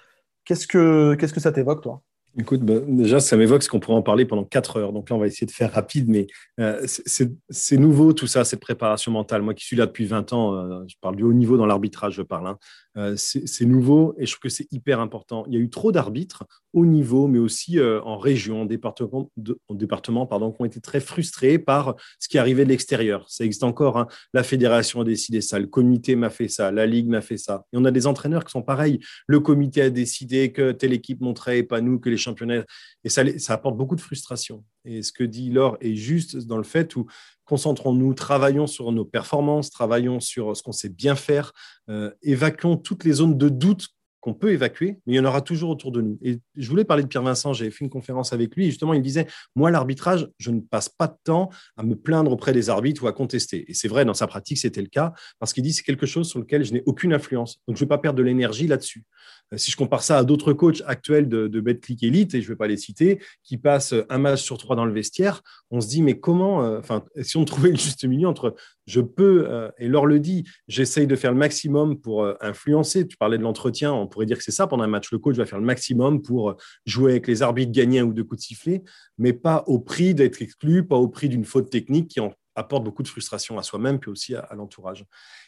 [0.46, 2.04] qu'est-ce que, qu'est-ce que ça t'évoque, toi?
[2.40, 4.92] Écoute, bah, déjà, ça m'évoque ce qu'on pourrait en parler pendant quatre heures.
[4.92, 6.26] Donc là, on va essayer de faire rapide, mais
[6.60, 9.44] euh, c'est nouveau tout ça, cette préparation mentale.
[9.44, 12.22] Moi qui suis là depuis 20 ans, je parle du haut niveau dans l'arbitrage, je
[12.24, 12.48] parle.
[12.48, 12.58] Hein.
[12.96, 15.46] Euh, c'est nouveau et je trouve que c'est hyper important.
[15.48, 16.44] Il y a eu trop d'arbitres
[16.74, 19.32] au niveau, mais aussi euh, en région, en département,
[19.68, 23.26] en département pardon, qui ont été très frustrés par ce qui arrivait de l'extérieur.
[23.30, 23.98] Ça existe encore.
[23.98, 24.08] Hein.
[24.34, 27.66] La fédération a décidé ça, le comité m'a fait ça, la ligue m'a fait ça.
[27.74, 29.00] Et on a des entraîneurs qui sont pareils.
[29.26, 32.64] Le comité a décidé que telle équipe montrait et pas nous, que les championnats.
[33.04, 34.64] Et ça, ça apporte beaucoup de frustration.
[34.86, 37.06] Et ce que dit Laure est juste dans le fait où
[37.46, 41.54] concentrons-nous, travaillons sur nos performances, travaillons sur ce qu'on sait bien faire,
[41.90, 43.90] euh, évacuons toutes les zones de doute
[44.24, 46.18] qu'on peut évacuer, mais il y en aura toujours autour de nous.
[46.22, 48.94] Et je voulais parler de Pierre Vincent, j'avais fait une conférence avec lui, et justement,
[48.94, 52.70] il disait, moi, l'arbitrage, je ne passe pas de temps à me plaindre auprès des
[52.70, 53.66] arbitres ou à contester.
[53.68, 56.30] Et c'est vrai, dans sa pratique, c'était le cas, parce qu'il dit, c'est quelque chose
[56.30, 57.60] sur lequel je n'ai aucune influence.
[57.68, 59.04] Donc, je ne vais pas perdre de l'énergie là-dessus.
[59.52, 62.46] Euh, si je compare ça à d'autres coachs actuels de, de BetClick Elite, et je
[62.46, 65.82] ne vais pas les citer, qui passent un match sur trois dans le vestiaire, on
[65.82, 68.56] se dit, mais comment, euh, enfin, si on trouvait le juste milieu entre
[68.86, 73.06] je peux, euh, et Laure le dit, j'essaye de faire le maximum pour influencer.
[73.06, 75.12] Tu parlais de l'entretien, on pourrait dire que c'est ça pendant un match.
[75.12, 78.24] Le coach va faire le maximum pour jouer avec les arbitres, gagner un ou deux
[78.24, 78.84] coups de sifflet,
[79.18, 82.20] mais pas au prix d'être exclu, pas au prix d'une faute technique qui
[82.56, 85.06] apporte beaucoup de frustration à soi-même, puis aussi à l'entourage.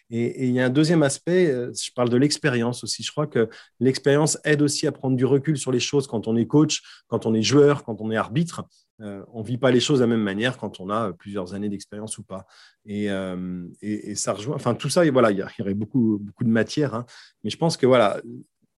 [0.09, 3.03] Et, il y a un deuxième aspect, euh, je parle de l'expérience aussi.
[3.03, 3.49] Je crois que
[3.79, 7.25] l'expérience aide aussi à prendre du recul sur les choses quand on est coach, quand
[7.25, 8.63] on est joueur, quand on est arbitre.
[9.01, 11.53] Euh, on ne vit pas les choses de la même manière quand on a plusieurs
[11.53, 12.45] années d'expérience ou pas.
[12.85, 13.67] Et, euh,
[14.15, 16.93] ça rejoint, enfin tout ça, et voilà, il y, aurait beaucoup, beaucoup de matière.
[16.93, 17.05] Hein.
[17.43, 18.21] mais je pense que voilà,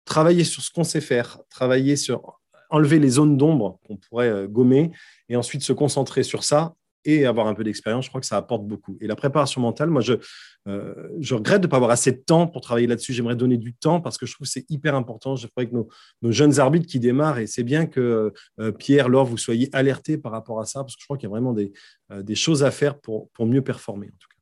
[0.06, 2.40] travailler sur ce qu'on sait faire, travailler sur
[2.70, 4.90] enlever les zones d'ombre qu'on pourrait gommer
[5.28, 6.74] et ensuite se concentrer sur ça,
[7.06, 8.98] et avoir un peu d'expérience, je crois que ça apporte beaucoup.
[9.00, 10.14] Et la préparation mentale, moi, je,
[10.68, 13.12] euh, regrette de ne pas avoir assez de temps pour travailler là-dessus.
[13.12, 15.36] J'aimerais donner du temps parce que je trouve que c'est hyper important.
[15.36, 19.26] Je ferais que nos, jeunes arbitres qui démarrent, et c'est bien que euh, Pierre, Laure,
[19.26, 21.52] vous soyez alertés par rapport à ça, parce que je crois qu'il y a vraiment
[21.52, 21.72] des,
[22.10, 24.35] euh, des choses à faire pour, pour mieux performer, en tout cas.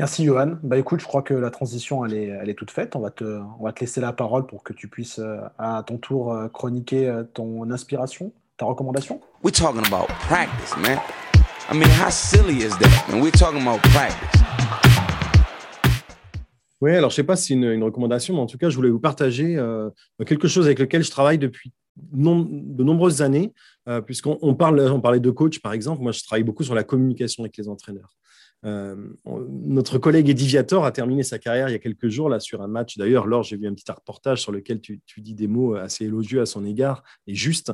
[0.00, 0.56] Merci Johan.
[0.62, 2.96] Bah écoute, je crois que la transition elle est, elle est toute faite.
[2.96, 3.22] On va, te,
[3.58, 6.48] on va te laisser la parole pour que tu puisses euh, à ton tour euh,
[6.48, 9.20] chroniquer euh, ton inspiration, ta recommandation.
[9.44, 10.98] We're talking about practice, man.
[11.70, 13.12] I mean, how silly is that?
[13.12, 14.40] And we're talking about practice.
[16.80, 18.76] Oui, alors je sais pas si c'est une, une recommandation, mais en tout cas, je
[18.76, 19.90] voulais vous partager euh,
[20.24, 21.74] quelque chose avec lequel je travaille depuis
[22.14, 23.52] non- de nombreuses années,
[23.86, 26.00] euh, puisqu'on on parle, on parlait de coach par exemple.
[26.00, 28.16] Moi, je travaille beaucoup sur la communication avec les entraîneurs.
[28.66, 28.94] Euh,
[29.48, 32.60] notre collègue Eddie Viator a terminé sa carrière il y a quelques jours là sur
[32.62, 32.98] un match.
[32.98, 36.40] D'ailleurs, Laure, j'ai vu un petit reportage sur lequel tu, dis des mots assez élogieux
[36.40, 37.72] à son égard et juste.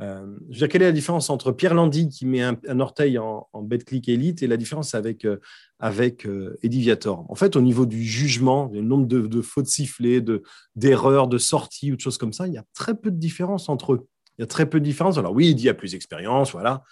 [0.00, 3.18] Euh, je veux dire, quelle est la différence entre Pierre Landy qui met un, orteil
[3.18, 5.38] en, en click élite et la différence avec euh,
[5.80, 7.24] avec euh, Viator.
[7.28, 10.42] En fait, au niveau du jugement, le nombre de, fautes sifflées, de
[10.76, 13.68] d'erreurs, de sorties ou de choses comme ça, il y a très peu de différence
[13.68, 14.08] entre eux.
[14.38, 15.18] Il y a très peu de différence.
[15.18, 16.84] Alors oui, Eddie a plus d'expérience, voilà.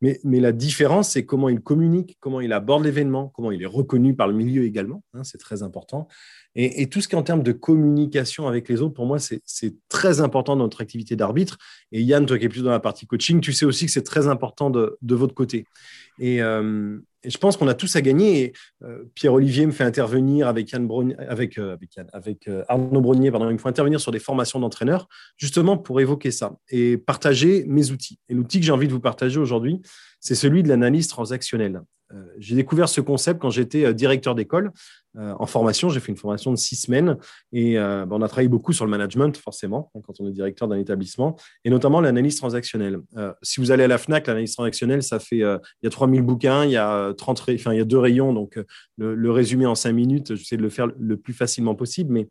[0.00, 3.66] Mais, mais la différence, c'est comment il communique, comment il aborde l'événement, comment il est
[3.66, 5.04] reconnu par le milieu également.
[5.14, 6.08] hein, c'est très important.
[6.56, 9.42] Et, tout ce qui est en termes de communication avec les autres, pour moi, c'est
[9.88, 11.58] très important dans notre activité d'arbitre.
[11.90, 14.04] Et Yann, toi qui es plus dans la partie coaching, tu sais aussi que c'est
[14.04, 15.66] très important de, de votre côté.
[16.18, 18.52] Et, euh, et je pense qu'on a tous à gagner.
[18.82, 21.76] Euh, Pierre-Olivier me fait intervenir avec, euh,
[22.48, 26.30] euh, Arnaud Brognier, pardon, il me faut intervenir sur des formations d'entraîneurs, justement pour évoquer
[26.30, 28.18] ça et partager mes outils.
[28.28, 29.80] Et l'outil que j'ai envie de vous partager aujourd'hui,
[30.24, 31.82] c'est celui de l'analyse transactionnelle.
[32.12, 34.72] Euh, j'ai découvert ce concept quand j'étais euh, directeur d'école
[35.16, 35.88] euh, en formation.
[35.88, 37.16] J'ai fait une formation de six semaines
[37.52, 40.66] et ben, on a travaillé beaucoup sur le management, forcément, hein, quand on est directeur
[40.66, 42.98] d'un établissement, et notamment l'analyse transactionnelle.
[43.42, 46.64] Si vous allez à la FNAC, l'analyse transactionnelle, ça fait, il y a 3000 bouquins,
[46.64, 48.58] il y a, 30 ré- enfin, il y a deux rayons, donc
[48.98, 52.28] le, résumé en cinq minutes, j'essaie de le faire le plus facilement possible, mais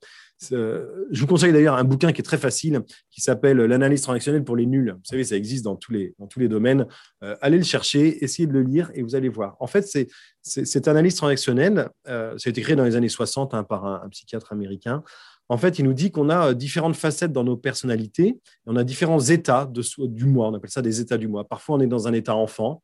[0.52, 4.56] je vous conseille d'ailleurs un bouquin qui est très facile, qui s'appelle L'analyse transactionnelle pour
[4.56, 4.92] les nuls.
[4.92, 6.88] Vous savez, ça existe dans tous les, dans tous les domaines.
[7.24, 9.56] Euh, allez le chercher, essayez de le lire et vous allez voir.
[9.60, 10.08] En fait, c'est,
[10.42, 14.10] cette analyse transactionnelle, euh, ça a été créé dans les années 60 hein, par un,
[14.10, 15.04] psychiatre américain.
[15.50, 18.76] En fait, il nous dit qu'on a euh, différentes facettes dans nos personnalités, et on
[18.76, 20.48] a différents états de, du mois.
[20.48, 21.48] On appelle ça des états du mois.
[21.48, 22.84] Parfois, on est dans un état enfant.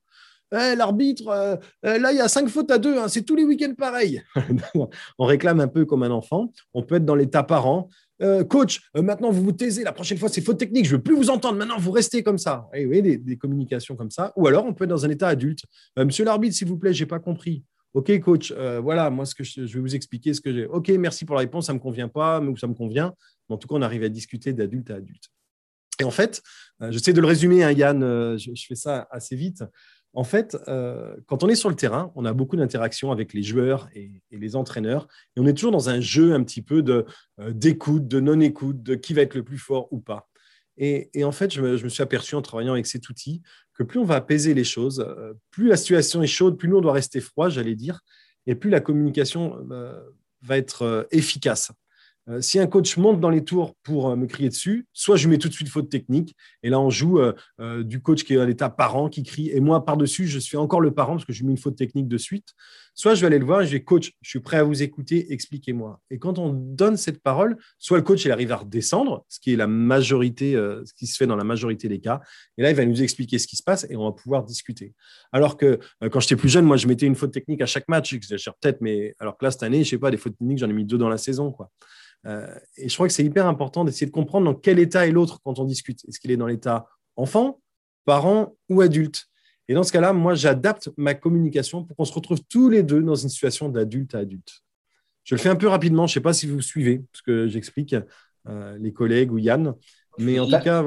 [0.52, 2.98] Eh, L'arbitre, euh, euh, là, il y a cinq fautes à deux.
[2.98, 4.24] hein, c'est tous les week-ends pareil.
[5.20, 6.52] on réclame un peu comme un enfant.
[6.74, 7.90] On peut être dans l'état parent.
[8.22, 11.02] Euh, coach, maintenant vous vous taisez, la prochaine fois c'est faute technique, je ne veux
[11.04, 12.68] plus vous entendre, maintenant vous restez comme ça.
[12.74, 14.34] Et oui, des, des communications comme ça.
[14.36, 15.62] Ou alors on peut être dans un état adulte.
[15.96, 17.64] Monsieur l'arbitre, s'il vous plaît, j'ai pas compris.
[17.94, 18.52] Ok, coach,
[18.84, 20.66] voilà, moi ce que je, je vais vous expliquer ce que j'ai.
[20.66, 23.14] Ok, merci pour la réponse, ça me convient pas, ou ça me convient.
[23.48, 25.30] Mais en tout cas, on arrive à discuter d'adulte à adulte.
[26.02, 26.42] Et en fait,
[26.90, 28.02] j'essaie de le résumer, hein, Yann,
[28.38, 29.64] je, je fais ça assez vite.
[30.14, 33.44] En fait, euh, quand on est sur le terrain, on a beaucoup d'interactions avec les
[33.44, 37.06] joueurs et, les entraîneurs, et on est toujours dans un jeu un petit peu de
[37.40, 40.28] euh, d'écoute, de non-écoute, de qui va être le plus fort ou pas.
[40.82, 43.42] Et, en fait, je me, suis aperçu en travaillant avec cet outil
[43.74, 46.78] que plus on va apaiser les choses, euh, plus la situation est chaude, plus nous
[46.78, 48.00] on doit rester froid, j'allais dire,
[48.48, 49.68] et plus la communication
[50.42, 51.72] va être efficace.
[52.30, 55.28] Euh, si un coach monte dans les tours pour euh, me crier dessus, soit je
[55.28, 58.40] mets tout de suite faute technique, et là on joue euh, du coach qui est
[58.40, 61.34] à l'état parent, qui crie, et moi par-dessus, je suis encore le parent parce que
[61.34, 62.54] je mets une faute technique de suite.
[62.94, 64.84] Soit je vais aller le voir et je vais, coach, je suis prêt à vous
[64.84, 66.02] écouter, expliquez-moi.
[66.10, 69.54] Et quand on donne cette parole, soit le coach il arrive à redescendre, ce qui
[69.54, 72.20] est la majorité, ce qui se fait dans la majorité des cas,
[72.58, 74.94] et là il va nous expliquer ce qui se passe et on va pouvoir discuter.
[75.32, 75.80] Alors que
[76.12, 79.16] quand j'étais plus jeune, moi je mettais une faute technique à chaque match, peut-être, mais
[79.20, 80.98] alors que là cette année, je sais pas, des fautes techniques, j'en ai mis deux
[80.98, 81.56] dans la saison.
[82.26, 85.12] Euh, et je crois que c'est hyper important d'essayer de comprendre dans quel état est
[85.12, 86.04] l'autre quand on discute.
[86.08, 87.62] Est-ce qu'il est dans l'état enfant,
[88.06, 89.28] parent ou adulte?
[89.68, 93.02] Et dans ce cas-là, moi, j'adapte ma communication pour qu'on se retrouve tous les deux
[93.02, 94.64] dans une situation d'adulte à adulte.
[95.24, 97.48] Je le fais un peu rapidement, je ne sais pas si vous suivez, parce que
[97.48, 97.96] j'explique
[98.48, 99.76] euh, les collègues ou Yann,
[100.18, 100.84] mais en tout cas,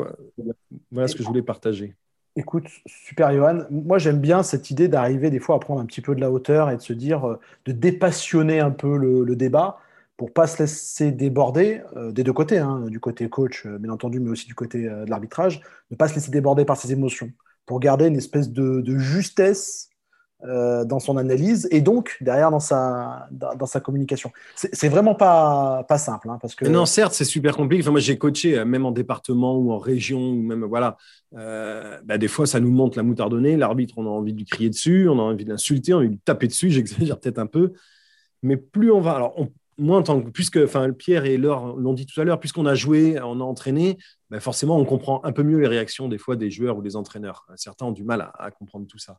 [0.91, 1.95] voilà ce que je voulais partager.
[2.35, 3.67] Écoute, super Johan.
[3.71, 6.31] Moi, j'aime bien cette idée d'arriver des fois à prendre un petit peu de la
[6.31, 9.79] hauteur et de se dire, euh, de dépassionner un peu le, le débat
[10.17, 13.93] pour pas se laisser déborder euh, des deux côtés, hein, du côté coach, euh, bien
[13.93, 16.93] entendu, mais aussi du côté euh, de l'arbitrage, ne pas se laisser déborder par ses
[16.93, 17.31] émotions,
[17.67, 19.89] pour garder une espèce de, de justesse
[20.45, 24.33] dans son analyse et donc derrière dans sa, dans, dans sa communication.
[24.57, 26.29] C'est vraiment pas, pas simple.
[26.29, 26.65] Hein, parce que...
[26.65, 27.85] Non, certes, c'est super compliqué.
[27.85, 30.97] Enfin, moi, j'ai coaché, même en département ou en région, ou même, voilà,
[31.31, 33.57] bah, des fois, ça nous monte la moutardonnée.
[33.57, 36.01] L'arbitre, on a envie de lui crier dessus, on a envie de l'insulter, on a
[36.01, 37.75] envie de lui taper dessus, j'exagère peut-être un peu.
[38.43, 39.13] Mais plus on va.
[39.13, 39.37] Alors,
[40.33, 40.59] puisque
[40.97, 43.99] Pierre et Laure l'ont dit tout à l'heure, puisqu'on a joué, on a entraîné,
[44.31, 46.97] ben forcément, on comprend un peu mieux les réactions des fois des joueurs ou des
[46.97, 47.47] entraîneurs.
[47.57, 49.19] Certains ont du mal à, comprendre tout ça.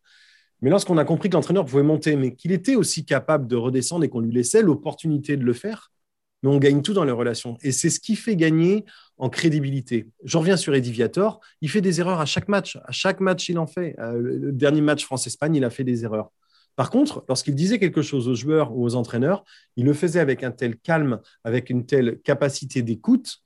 [0.61, 4.03] Mais lorsqu'on a compris que l'entraîneur pouvait monter, mais qu'il était aussi capable de redescendre
[4.03, 5.91] et qu'on lui laissait l'opportunité de le faire,
[6.49, 7.57] on gagne tout dans les relations.
[7.61, 8.85] Et c'est ce qui fait gagner
[9.17, 10.09] en crédibilité.
[10.23, 12.77] Je reviens sur Eddie Viator, il fait des erreurs à chaque match.
[12.85, 13.95] À chaque match, il en fait.
[13.99, 16.31] Euh, le dernier match France-Espagne, il a fait des erreurs.
[16.75, 19.43] Par contre, lorsqu'il disait quelque chose aux joueurs ou aux entraîneurs,
[19.75, 23.43] il le faisait avec un tel calme, avec une telle capacité d'écoute,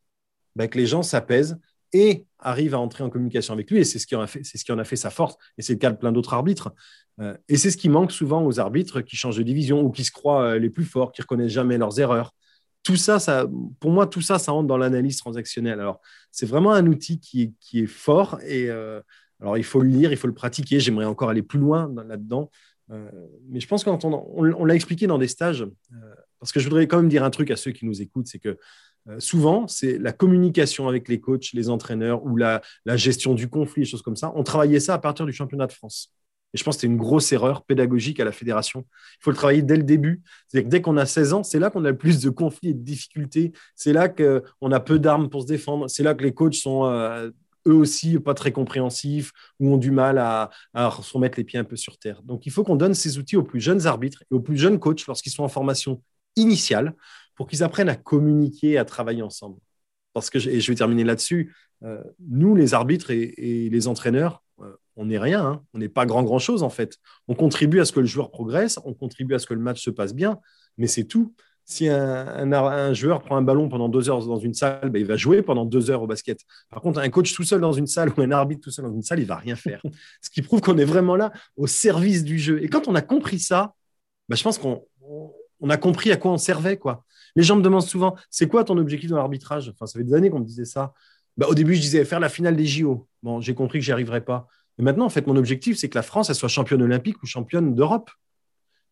[0.56, 1.60] bah, que les gens s'apaisent
[1.94, 3.80] et arrivent à entrer en communication avec lui.
[3.80, 5.36] Et c'est ce qui en a fait, sa force.
[5.58, 6.74] Et c'est le cas de plein d'autres arbitres.
[7.20, 10.04] Euh, et c'est ce qui manque souvent aux arbitres qui changent de division ou qui
[10.04, 12.34] se croient euh, les plus forts, qui reconnaissent jamais leurs erreurs.
[12.84, 13.18] Tout ça,
[13.82, 15.80] pour moi, tout ça, ça entre dans l'analyse transactionnelle.
[15.80, 16.00] Alors,
[16.32, 19.02] c'est vraiment un outil qui est, qui est fort et euh,
[19.42, 20.80] alors il faut le lire, il faut le pratiquer.
[20.80, 22.50] J'aimerais encore aller plus loin là-dedans.
[22.90, 25.66] Mais je pense qu'on on, l'a expliqué dans des stages,
[26.40, 28.40] parce que je voudrais quand même dire un truc à ceux qui nous écoutent, c'est
[28.40, 28.58] que
[29.20, 32.62] souvent, c'est la communication avec les coachs, les entraîneurs ou la,
[32.96, 34.32] gestion du conflit, choses comme ça.
[34.36, 36.14] On travaillait ça à partir du championnat de France.
[36.54, 38.86] Et je pense que c'était une grosse erreur pédagogique à la fédération.
[39.20, 40.22] Il faut le travailler dès le début.
[40.48, 42.74] C'est dès qu'on a 16 ans, c'est là qu'on a le plus de conflits et
[42.74, 43.52] de difficultés.
[43.76, 45.90] C'est là qu'on a peu d'armes pour se défendre.
[45.90, 47.32] C'est là que les coachs sont euh,
[47.68, 51.64] eux aussi pas très compréhensifs ou ont du mal à, se remettre les pieds un
[51.64, 52.22] peu sur terre.
[52.24, 54.80] Donc il faut qu'on donne ces outils aux plus jeunes arbitres et aux plus jeunes
[54.80, 56.02] coachs lorsqu'ils sont en formation
[56.36, 56.96] initiale
[57.36, 59.60] pour qu'ils apprennent à communiquer, à travailler ensemble.
[60.14, 64.76] Parce que, et je vais terminer là-dessus, euh, nous, les arbitres et les entraîneurs, euh,
[64.96, 65.64] on n'est rien, hein.
[65.74, 66.98] on n'est pas grand grand chose en fait.
[67.28, 69.84] On contribue à ce que le joueur progresse, on contribue à ce que le match
[69.84, 70.40] se passe bien,
[70.78, 71.36] mais c'est tout.
[71.70, 75.18] Si un, joueur prend un ballon pendant deux heures dans une salle, ben, il va
[75.18, 76.40] jouer pendant deux heures au basket.
[76.70, 78.94] Par contre, un coach tout seul dans une salle ou un arbitre tout seul dans
[78.94, 79.82] une salle, il va rien faire.
[80.22, 82.64] ce qui prouve qu'on est vraiment là au service du jeu.
[82.64, 83.74] Et quand on a compris ça,
[84.30, 86.78] ben, je pense qu'on a compris à quoi on servait.
[86.78, 87.04] Quoi.
[87.36, 89.68] Les gens me demandent souvent, c'est quoi ton objectif dans l'arbitrage?
[89.68, 90.94] Enfin, ça fait des années qu'on me disait ça.
[91.36, 93.10] Ben, au début, je disais faire la finale des JO.
[93.24, 94.48] Bon, j'ai compris que j'y arriverais pas.
[94.78, 97.26] Mais maintenant, en fait, mon objectif, c'est que la France, elle soit championne olympique ou
[97.26, 98.10] championne d'Europe.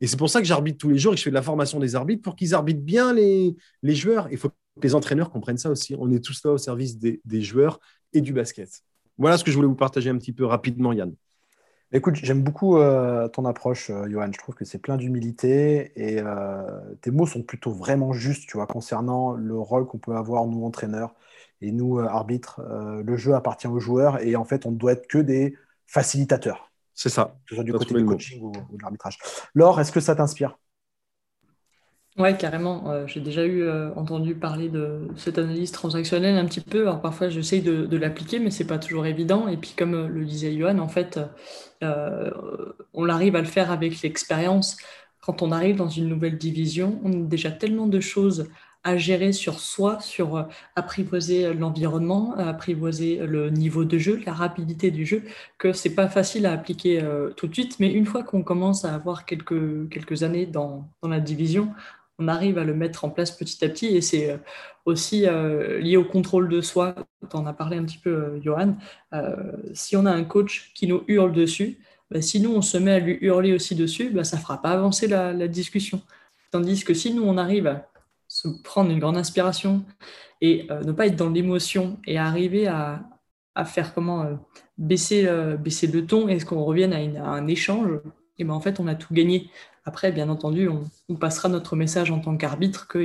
[0.01, 1.41] Et c'est pour ça que j'arbitre tous les jours et que je fais de la
[1.41, 4.27] formation des arbitres pour qu'ils arbitrent bien les, les joueurs.
[4.31, 4.53] Il faut que
[4.83, 5.95] les entraîneurs comprennent ça aussi.
[5.97, 7.79] On est tous là au service des, des joueurs
[8.13, 8.83] et du basket.
[9.17, 11.13] Voilà ce que je voulais vous partager un petit peu rapidement, Yann.
[11.91, 14.29] Écoute, j'aime beaucoup euh, ton approche, euh, Johan.
[14.33, 16.61] Je trouve que c'est plein d'humilité et euh,
[17.01, 20.65] tes mots sont plutôt vraiment justes, tu vois, concernant le rôle qu'on peut avoir, nous,
[20.65, 21.15] entraîneurs
[21.61, 22.61] et nous, arbitres.
[22.61, 25.55] le jeu appartient aux joueurs et en fait, on ne doit être que des
[25.87, 26.71] facilitateur.
[26.95, 27.35] C'est ça.
[27.45, 29.17] Que ce soit du côté du coaching ou, de l'arbitrage.
[29.53, 30.57] Laure, est-ce que ça t'inspire?
[32.17, 32.89] Ouais, carrément.
[32.89, 36.83] Euh, j'ai déjà eu euh, entendu parler de cette analyse transactionnelle un petit peu.
[36.83, 39.49] Alors parfois, j'essaye de, de l'appliquer, mais c'est pas toujours évident.
[39.49, 41.19] Et puis, comme euh, le disait Johan, en fait,
[42.93, 44.77] on arrive à le faire avec l'expérience.
[45.21, 48.47] Quand on arrive dans une nouvelle division, on a déjà tellement de choses
[48.85, 50.43] à gérer sur soi, sur euh,
[50.75, 55.23] apprivoiser l'environnement, apprivoiser le niveau de jeu, la rapidité du jeu,
[55.57, 57.79] que c'est pas facile à appliquer euh, tout de suite.
[57.79, 61.73] Mais une fois qu'on commence à avoir quelques, quelques années dans, dans, la division,
[62.19, 64.37] on arrive à le mettre en place petit à petit et c'est euh,
[64.85, 65.25] aussi
[65.81, 66.93] lié au contrôle de soi.
[67.27, 68.75] Tu en as parlé un petit peu, Johan.
[69.73, 71.79] si on a un coach qui nous hurle dessus,
[72.11, 74.69] bah, si nous on se met à lui hurler aussi dessus, bah, ça fera pas
[74.69, 76.03] avancer la, la discussion.
[76.51, 77.79] Tandis que si nous on arrive
[78.63, 79.83] prendre une grande inspiration
[80.41, 83.03] et euh, ne pas être dans l'émotion et arriver à,
[83.65, 84.35] faire comment euh,
[84.77, 87.99] baisser, euh, baisser le ton et qu'on revienne à, un échange,
[88.37, 89.49] et ben en fait on a tout gagné.
[89.85, 92.97] Après, bien entendu, on, passera notre message en tant qu'arbitre que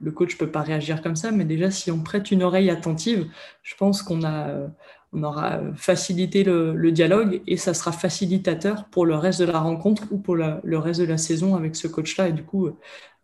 [0.00, 2.68] le coach ne peut pas réagir comme ça, mais déjà si on prête une oreille
[2.68, 3.26] attentive,
[3.62, 4.68] je pense qu'on a
[5.12, 10.04] on aura facilité le, dialogue et ça sera facilitateur pour le reste de la rencontre
[10.10, 12.28] ou pour le reste de la saison avec ce coach-là.
[12.28, 12.68] Et du coup,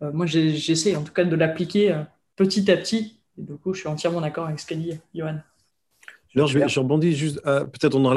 [0.02, 2.02] euh, moi, j'essaie en tout cas de l'appliquer euh,
[2.36, 3.20] petit à petit.
[3.38, 5.38] Et du coup, je suis entièrement d'accord avec ce qu'a dit Johan.
[6.36, 8.14] Alors, je, rebondis juste, euh, peut-être on aura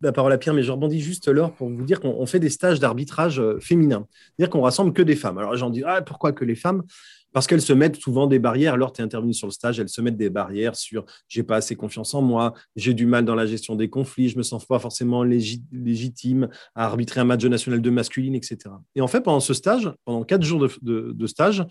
[0.00, 2.50] la, parole à Pierre, mais je rebondis juste là pour vous dire qu'on fait des
[2.50, 4.06] stages d'arbitrage féminin.
[4.36, 5.38] C'est-à-dire qu'on rassemble que des femmes.
[5.38, 6.84] Alors, j'en dis, ah, pourquoi que les femmes?
[7.32, 8.74] Parce qu'elles se mettent souvent des barrières.
[8.74, 11.56] Alors, tu es intervenu sur le stage, elles se mettent des barrières sur j'ai pas
[11.56, 14.64] assez confiance en moi, j'ai du mal dans la gestion des conflits, je me sens
[14.64, 18.58] pas forcément légitime à arbitrer un match national de masculine, etc.
[18.94, 21.64] Et en fait, pendant ce stage, pendant quatre jours de stage,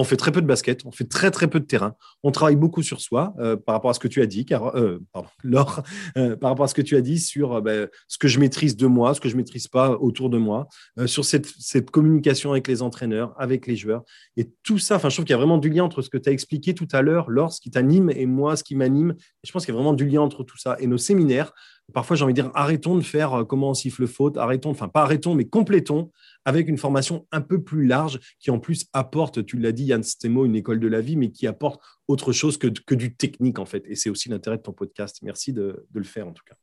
[0.00, 1.94] on fait très peu de basket, on fait très très peu de terrain.
[2.22, 4.74] On travaille beaucoup sur soi euh, par rapport à ce que tu as dit, car,
[4.76, 4.98] euh,
[5.42, 5.82] Laure,
[6.16, 8.76] euh, par rapport à ce que tu as dit sur ben, ce que je maîtrise
[8.76, 10.68] de moi, ce que je maîtrise pas autour de moi,
[11.06, 14.02] sur cette, communication avec les entraîneurs, avec les joueurs,
[14.36, 14.98] et tout ça.
[15.02, 16.88] Je trouve qu'il y a vraiment du lien entre ce que tu as expliqué tout
[16.92, 19.14] à l'heure, Laure, ce qui t'anime, et moi, ce qui m'anime.
[19.44, 20.76] Je pense qu'il y a vraiment du lien entre tout ça.
[20.78, 21.52] Et nos séminaires,
[21.92, 25.02] parfois, j'ai envie de dire, arrêtons de faire comment on siffle faute, arrêtons, enfin pas
[25.02, 26.10] arrêtons, mais complétons
[26.44, 30.02] avec une formation un peu plus large qui en plus apporte, tu l'as dit Yann
[30.02, 33.58] Stemo, une école de la vie, mais qui apporte autre chose que, que du technique
[33.58, 33.84] en fait.
[33.86, 35.18] Et c'est aussi l'intérêt de ton podcast.
[35.22, 36.56] Merci de, de, le faire en tout cas.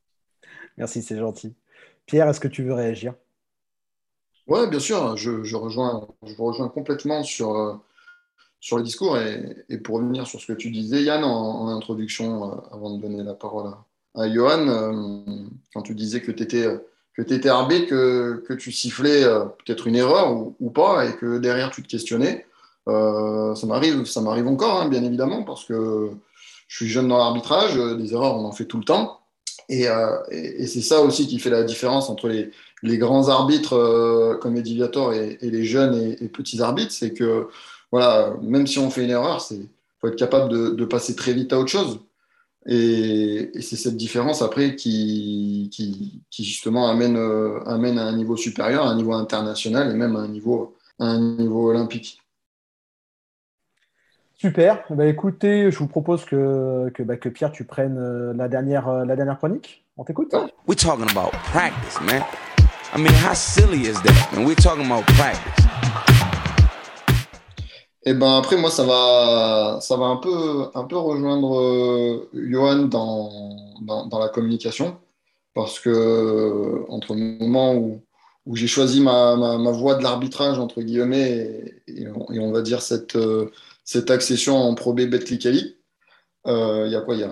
[0.78, 1.56] Merci, c'est gentil.
[2.06, 3.14] Pierre, est-ce que tu veux réagir?
[4.48, 5.16] Oui, bien sûr.
[5.16, 7.76] Je, je, rejoins, je rejoins complètement sur, euh,
[8.60, 9.18] sur le discours.
[9.18, 13.02] Et, et, pour revenir sur ce que tu disais, Yann, en, introduction, euh, avant de
[13.02, 13.86] donner la parole à,
[14.16, 15.24] à Johan, euh,
[15.74, 16.68] quand tu disais que tu étais
[17.16, 21.14] que tu étais arbitre, que, que tu sifflais euh, peut-être une erreur ou, pas, et
[21.14, 22.46] que derrière tu te questionnais.
[22.88, 26.10] Euh, ça m'arrive, ça m'arrive encore, hein, bien évidemment, parce que
[26.68, 29.20] je suis jeune dans l'arbitrage, des erreurs on en fait tout le temps.
[29.68, 29.86] Et,
[30.32, 32.50] et, c'est ça aussi qui fait la différence entre les,
[32.82, 37.50] les grands arbitres comme Ediviator et, et, les jeunes et, petits arbitres, c'est que
[37.92, 39.60] voilà, même si on fait une erreur, c'est
[40.00, 42.00] faut être capable de, passer très vite à autre chose.
[42.66, 48.86] Et, c'est cette différence après qui, qui, justement amène, euh, amène à un niveau supérieur,
[48.86, 52.22] à un niveau international et même à un niveau, un niveau olympique.
[54.38, 54.84] Super.
[54.90, 58.88] Bah, écoutez, je vous propose que, que, bah, que Pierre, tu prennes euh, la dernière,
[58.88, 59.84] euh, la dernière chronique.
[59.98, 60.34] On t'écoute
[60.66, 62.24] We're talking about practice, man.
[62.94, 64.34] I mean, how silly is that?
[64.34, 65.79] And we're talking about practice.
[68.10, 72.28] Et eh ben après, moi, ça va, ça va un peu, un peu rejoindre euh,
[72.34, 74.98] Johan dans, dans, la communication.
[75.54, 78.02] Parce que entre le moment où,
[78.48, 83.16] où j'ai choisi ma, ma, voie de l'arbitrage, entre guillemets, et, on, va dire cette,
[83.16, 83.52] euh,
[83.84, 85.78] cette accession en Pro B Betclicali,
[86.48, 87.14] euh, il y a quoi?
[87.14, 87.32] Il y a,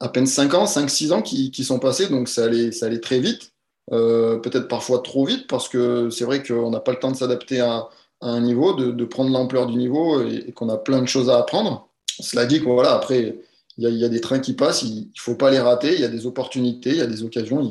[0.00, 3.00] à peine 5 ans, 5-6 ans qui, qui, sont passés, donc ça allait, ça allait
[3.00, 3.54] très vite.
[3.90, 7.60] Peut-être parfois trop vite, parce que c'est vrai qu'on n'a pas le temps de s'adapter
[7.60, 7.88] à
[8.20, 11.38] à un niveau, de, prendre l'ampleur du niveau et, qu'on a plein de choses à
[11.38, 11.88] apprendre.
[12.20, 13.38] Cela dit après,
[13.78, 16.04] il y, a des trains qui passent, il ne faut pas les rater, il y
[16.04, 17.70] a des opportunités, il y a des occasions,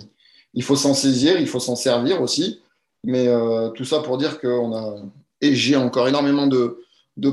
[0.53, 2.61] il, faut s'en saisir, il faut s'en servir aussi.
[3.03, 4.95] Mais euh, tout ça pour dire qu'on a,
[5.41, 6.77] et j'ai encore énormément de,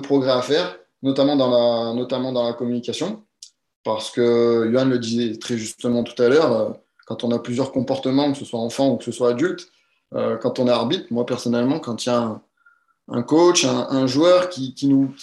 [0.03, 3.23] progrès à faire, notamment dans la, notamment dans la communication.
[3.85, 6.71] Parce que Johan le disait très justement tout à l'heure, euh,
[7.07, 9.69] quand on a plusieurs comportements, que ce soit enfant ou que ce soit adulte,
[10.15, 12.41] euh, quand on est arbitre, moi personnellement, quand il y a
[13.09, 14.75] un coach, un, joueur qui,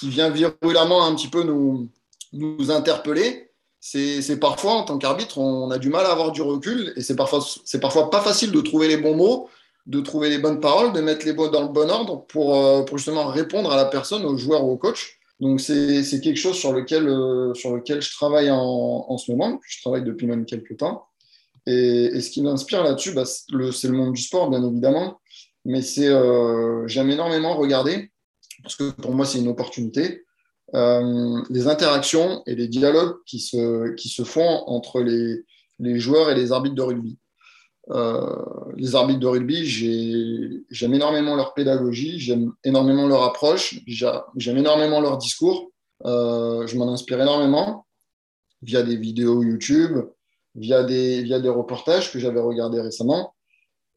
[0.03, 1.89] vient virulemment un petit peu nous,
[2.33, 3.49] nous interpeller,
[3.79, 7.15] c'est parfois, en tant qu'arbitre, on a du mal à avoir du recul et c'est
[7.15, 7.39] parfois,
[7.81, 9.49] parfois pas facile de trouver les bons mots,
[9.85, 12.83] de trouver les bonnes paroles, de mettre les mots dans le bon ordre pour, euh,
[12.93, 15.17] justement répondre à la personne, au joueur ou au coach.
[15.39, 19.59] Donc, c'est quelque chose sur lequel, euh, sur lequel je travaille en, ce moment.
[19.65, 21.07] Je travaille depuis même quelques temps.
[21.65, 25.19] Et, ce qui m'inspire là-dessus, bah, c'est le monde du sport, bien évidemment
[25.65, 28.11] mais euh, j'aime énormément regarder
[28.63, 30.23] parce que pour moi c'est une opportunité.
[30.75, 35.43] Euh, les interactions et les dialogues qui se, qui se font entre les,
[35.79, 37.17] les joueurs et les arbitres de rugby.
[37.89, 38.35] Euh,
[38.75, 39.65] les arbitres de rugby,
[40.69, 45.71] j'aime énormément leur pédagogie, j'aime énormément leur approche, j'aime énormément leur discours.
[46.05, 47.87] je m'en inspire énormément
[48.61, 49.97] via des vidéos YouTube,
[50.53, 53.33] via des, via des reportages que j'avais regardés récemment.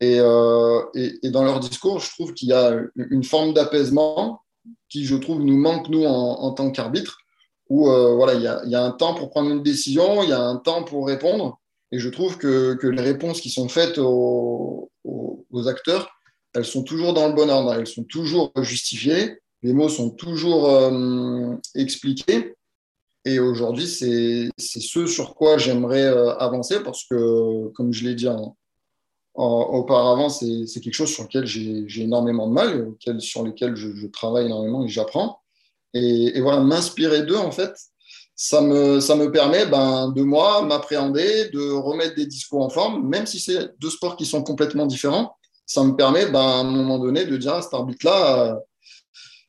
[0.03, 4.40] Euh, et, dans leur discours, je trouve qu'il y a une forme d'apaisement
[4.88, 7.18] qui, je trouve, nous manque, nous, en, tant qu'arbitre,
[7.68, 10.40] où euh, voilà, il y, a, un temps pour prendre une décision, il y a
[10.40, 11.59] un temps pour répondre.
[11.92, 14.90] Et je trouve que, les réponses qui sont faites aux,
[15.66, 16.11] acteurs,
[16.55, 20.68] elles sont toujours dans le bon ordre, elles sont toujours justifiées, les mots sont toujours
[20.68, 22.55] euh, expliqués.
[23.24, 26.07] Et aujourd'hui, c'est ce sur quoi j'aimerais
[26.40, 28.57] avancer parce que, comme je l'ai dit en,
[29.35, 34.85] auparavant, c'est quelque chose sur lequel j'ai énormément de mal, sur lequel je, travaille énormément
[34.85, 35.41] et j'apprends.
[35.95, 37.72] Et, voilà, m'inspirer d'eux, en fait,
[38.35, 43.39] ça me, permet ben, de moi m'appréhender, de remettre des discours en forme, même si
[43.39, 45.37] c'est deux sports qui sont complètement différents.
[45.66, 48.55] Ça me permet ben, à un moment donné de dire, ah, cet arbitre-là, euh,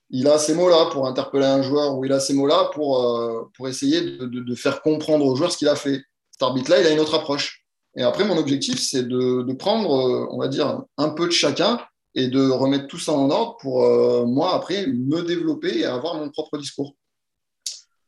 [0.09, 3.49] il a ces mots-là pour interpeller un joueur ou il a ces mots-là pour, euh,
[3.55, 6.01] pour essayer de, de, faire comprendre au joueur ce qu'il a fait.
[6.29, 7.62] Cet arbitre-là, il a une autre approche.
[7.95, 11.79] Et après, mon objectif, c'est de, prendre, euh, on va dire, un peu de chacun
[12.15, 16.15] et de remettre tout ça en ordre pour euh, moi, après, me développer et avoir
[16.15, 16.95] mon propre discours.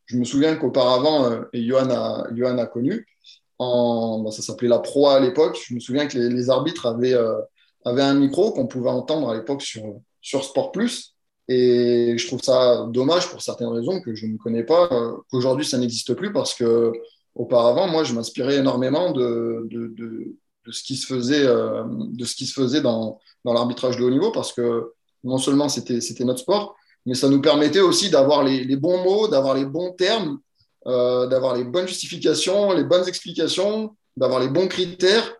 [0.05, 3.07] Je me souviens qu'auparavant, euh, et Johan a, connu,
[3.59, 7.15] en, bah, ça s'appelait la proie à l'époque, je me souviens que les, arbitres avaient,
[7.85, 11.15] avaient, un micro qu'on pouvait entendre à l'époque sur, sur Sport Plus.
[11.47, 14.89] Et je trouve ça dommage pour certaines raisons que je ne connais pas,
[15.29, 16.91] qu'aujourd'hui ça n'existe plus parce que
[17.35, 22.35] auparavant, moi, je m'inspirais énormément de, de, de, ce qui se faisait, euh, de ce
[22.35, 24.91] qui se faisait dans, dans l'arbitrage de haut niveau, parce que
[25.23, 26.75] non seulement c'était, notre sport,
[27.05, 30.39] mais ça nous permettait aussi d'avoir les, les bons mots, d'avoir les bons termes,
[30.87, 35.35] euh, d'avoir les bonnes justifications, les bonnes explications, d'avoir les bons critères.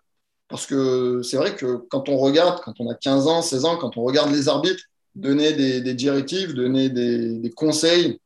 [0.48, 3.78] Parce que c'est vrai que quand on regarde, quand on a 15 ans, 16 ans,
[3.78, 4.84] quand on regarde les arbitres
[5.16, 8.20] donner des, directives, donner des, conseils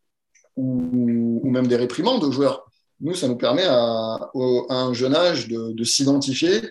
[0.55, 2.68] ou, même des réprimandes aux joueurs,
[3.01, 4.29] nous, ça nous permet à,
[4.69, 6.61] un jeune âge de, s'identifier,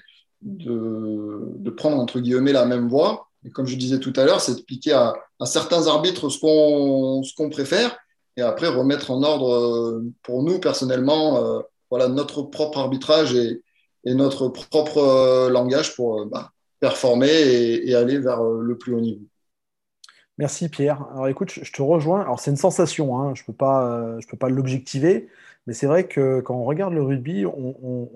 [0.43, 3.29] de, prendre entre guillemets la même voie.
[3.47, 5.15] Et comme je disais tout à l'heure, c'est de piquer à,
[5.45, 7.97] certains arbitres ce qu'on préfère
[8.37, 11.61] et après remettre en ordre euh, pour nous personnellement euh,
[11.91, 13.63] voilà, notre propre arbitrage et,
[14.05, 19.25] notre propre euh, langage pour, bah, performer et, et aller vers le plus haut niveau.
[20.39, 21.05] Merci Pierre.
[21.13, 22.21] Alors écoute, je te rejoins.
[22.21, 23.35] Alors c'est une sensation, hein.
[23.35, 25.29] je ne peux pas, je peux pas l'objectiver,
[25.69, 27.45] mais c'est vrai que quand on regarde le rugby,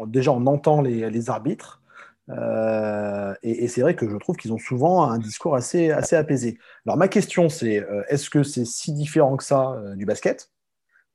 [0.06, 1.82] déjà on entend les, arbitres,
[2.30, 6.56] euh, et, c'est vrai que je trouve qu'ils ont souvent un discours assez, apaisé.
[6.86, 10.50] Alors ma question c'est, euh, est-ce que c'est si différent que ça euh, du basket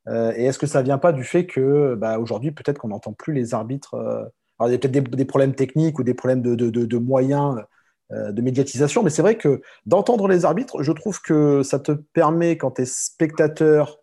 [0.08, 3.34] Et est-ce que ça vient pas du fait que bah, aujourd'hui peut-être qu'on n'entend plus
[3.34, 6.98] les arbitres Alors il y a peut-être des, problèmes techniques ou des problèmes de, de,
[7.00, 7.64] moyens
[8.12, 9.02] de médiatisation.
[9.02, 12.84] Mais c'est vrai que d'entendre les arbitres, je trouve que ça te permet, quand tu
[12.84, 13.98] es spectateur,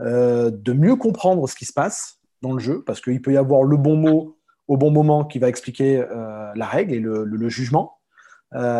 [0.00, 3.36] euh, de mieux comprendre ce qui se passe dans le jeu, parce qu'il peut y
[3.36, 4.38] avoir le bon mot
[4.68, 7.98] au bon moment qui va expliquer euh, la règle et le, jugement.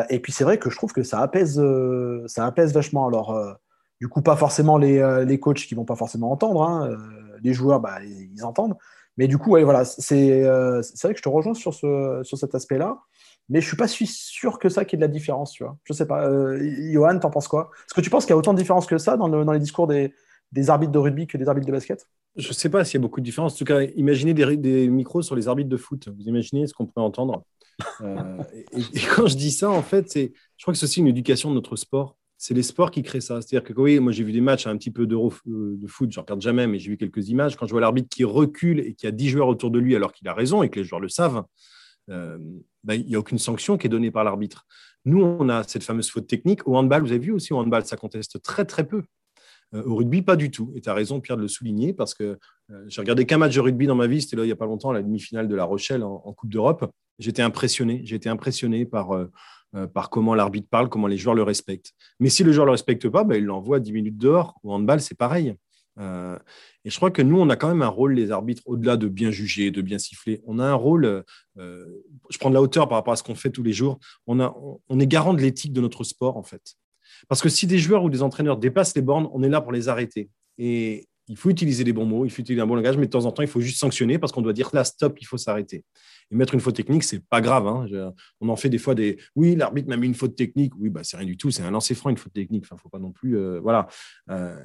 [0.08, 1.60] et puis c'est vrai que je trouve que ça apaise,
[2.26, 3.06] ça apaise vachement.
[3.06, 3.36] Alors,
[4.00, 6.96] du coup, pas forcément les, les, coachs qui vont pas forcément entendre, hein,
[7.42, 8.76] les joueurs, bah, ils entendent.
[9.16, 12.54] Mais du coup, ouais, voilà, c'est vrai que je te rejoins sur, ce, sur cet
[12.54, 12.96] aspect-là
[13.50, 15.76] mais je suis pas sûr que ça qu'il y ait de la différence, tu vois.
[15.82, 16.24] Je sais pas.
[16.28, 16.56] Euh,
[16.92, 17.70] Johan, t'en penses quoi?
[17.80, 19.88] Est-ce que tu penses qu'il y a autant de différence que ça dans, les discours
[19.88, 20.14] des,
[20.68, 22.06] arbitres de rugby que des arbitres de basket?
[22.36, 23.54] Je sais pas s'il y a beaucoup de différence.
[23.54, 26.08] En tout cas, imaginez des, micros sur les arbitres de foot.
[26.08, 27.44] Vous imaginez ce qu'on pourrait entendre
[28.02, 28.42] euh,
[28.72, 31.50] et, quand je dis ça, en fait, c'est, je crois que c'est aussi une éducation
[31.50, 32.16] de notre sport.
[32.36, 33.40] C'est les sports qui créent ça.
[33.40, 36.10] C'est-à-dire que oui, moi j'ai vu des matchs un petit peu d'euro euh, de foot,
[36.10, 37.56] je ne regarde jamais, mais j'ai vu quelques images.
[37.56, 40.12] Quand je vois l'arbitre qui recule et qui a 10 joueurs autour de lui alors
[40.12, 41.44] qu'il a raison et que les joueurs le savent,
[42.08, 42.38] euh,
[42.82, 44.66] ben, il n'y a aucune sanction qui est donnée par l'arbitre.
[45.04, 46.66] Nous, on a cette fameuse faute technique.
[46.66, 49.02] Au handball, vous avez vu aussi, au handball, ça conteste très, très peu.
[49.74, 50.72] Euh, au rugby, pas du tout.
[50.74, 52.38] Et tu as raison, Pierre, de le souligner, parce que
[52.70, 54.56] euh, j'ai regardé qu'un match de rugby dans ma vie, c'était là il n'y a
[54.56, 56.90] pas longtemps, la demi-finale de La Rochelle en, Coupe d'Europe.
[57.18, 58.02] J'étais impressionné.
[58.10, 59.10] Été impressionné par,
[59.92, 61.92] par comment l'arbitre parle, comment les joueurs le respectent.
[62.18, 64.58] Mais si le joueur ne le respecte pas, ben, il l'envoie 10 minutes dehors.
[64.62, 65.54] Au handball, c'est pareil.
[65.98, 66.38] Euh,
[66.84, 69.08] et je crois que nous, on a quand même un rôle, les arbitres, au-delà de
[69.08, 70.40] bien juger, de bien siffler.
[70.46, 71.24] On a un rôle,
[71.58, 71.86] euh,
[72.30, 73.98] je prends de la hauteur par rapport à ce qu'on fait tous les jours.
[74.26, 74.40] On,
[74.88, 76.74] on est garant de l'éthique de notre sport, en fait.
[77.28, 79.72] Parce que si des joueurs ou des entraîneurs dépassent les bornes, on est là pour
[79.72, 80.30] les arrêter.
[80.58, 83.10] Et il faut utiliser les bons mots, il faut utiliser un bon langage, mais de
[83.10, 85.38] temps en temps, il faut juste sanctionner parce qu'on doit dire là, stop, il faut
[85.38, 85.84] s'arrêter.
[86.30, 87.66] Et mettre une faute technique, c'est pas grave.
[87.66, 87.86] Hein.
[88.40, 89.18] on en fait des fois des.
[89.34, 90.72] Oui, l'arbitre m'a mis une faute technique.
[90.78, 91.50] Oui, bah, c'est rien du tout.
[91.50, 92.64] C'est un lancer franc, une faute technique.
[92.64, 93.36] Enfin, faut pas non plus.
[93.36, 93.88] Euh, voilà.
[94.30, 94.56] Euh,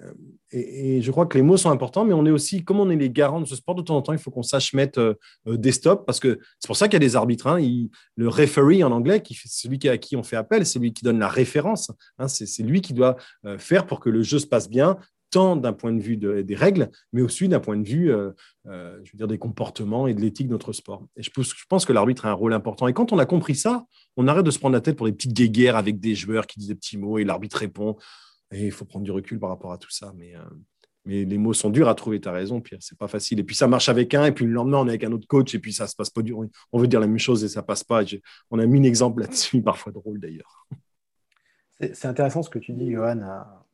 [0.52, 2.96] et, je crois que les mots sont importants, mais on est aussi, comme on est
[2.96, 5.00] les garants de ce sport, de temps en temps, il faut qu'on sache mettre
[5.48, 7.48] euh, des stops parce que c'est pour ça qu'il y a des arbitres.
[7.48, 7.60] Hein.
[8.16, 11.20] le referee en anglais, qui celui à qui on fait appel, c'est lui qui donne
[11.20, 11.92] la référence.
[12.18, 12.28] Hein.
[12.28, 13.16] c'est lui qui doit
[13.58, 14.98] faire pour que le jeu se passe bien,
[15.32, 18.32] tant d'un point de vue des règles, mais aussi d'un point de vue, euh,
[18.68, 21.06] euh, je veux dire, des comportements et de l'éthique de notre sport.
[21.18, 21.30] Et je,
[21.68, 22.88] pense que l'arbitre a un rôle important.
[22.88, 23.86] Et quand on a compris ça,
[24.18, 26.60] on arrête de se prendre la tête pour des petites guéguerres avec des joueurs qui
[26.60, 27.98] disent des petits mots et l'arbitre répond.
[28.52, 30.14] Et il faut prendre du recul par rapport à tout ça.
[30.16, 30.40] Mais, euh,
[31.06, 33.40] mais les mots sont durs à trouver, tu as raison, Pierre, c'est pas facile.
[33.40, 35.28] Et puis ça marche avec un, et puis le lendemain, on est avec un autre
[35.28, 36.40] coach, et puis ça se passe pas dur.
[36.72, 38.04] On veut dire la même chose et ça passe pas.
[38.50, 40.68] On a mis un exemple là-dessus, parfois drôle d'ailleurs.
[41.80, 43.20] C'est intéressant ce que tu dis, Johan,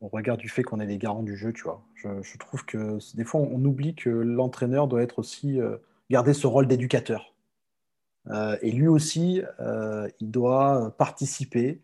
[0.02, 1.82] au regard du fait qu'on est les garants du jeu, tu vois.
[1.96, 5.78] Je, trouve que des fois, on oublie que l'entraîneur doit être aussi euh,
[6.10, 7.36] garder ce rôle d'éducateur.
[8.30, 11.82] Euh, et lui aussi, euh, il doit participer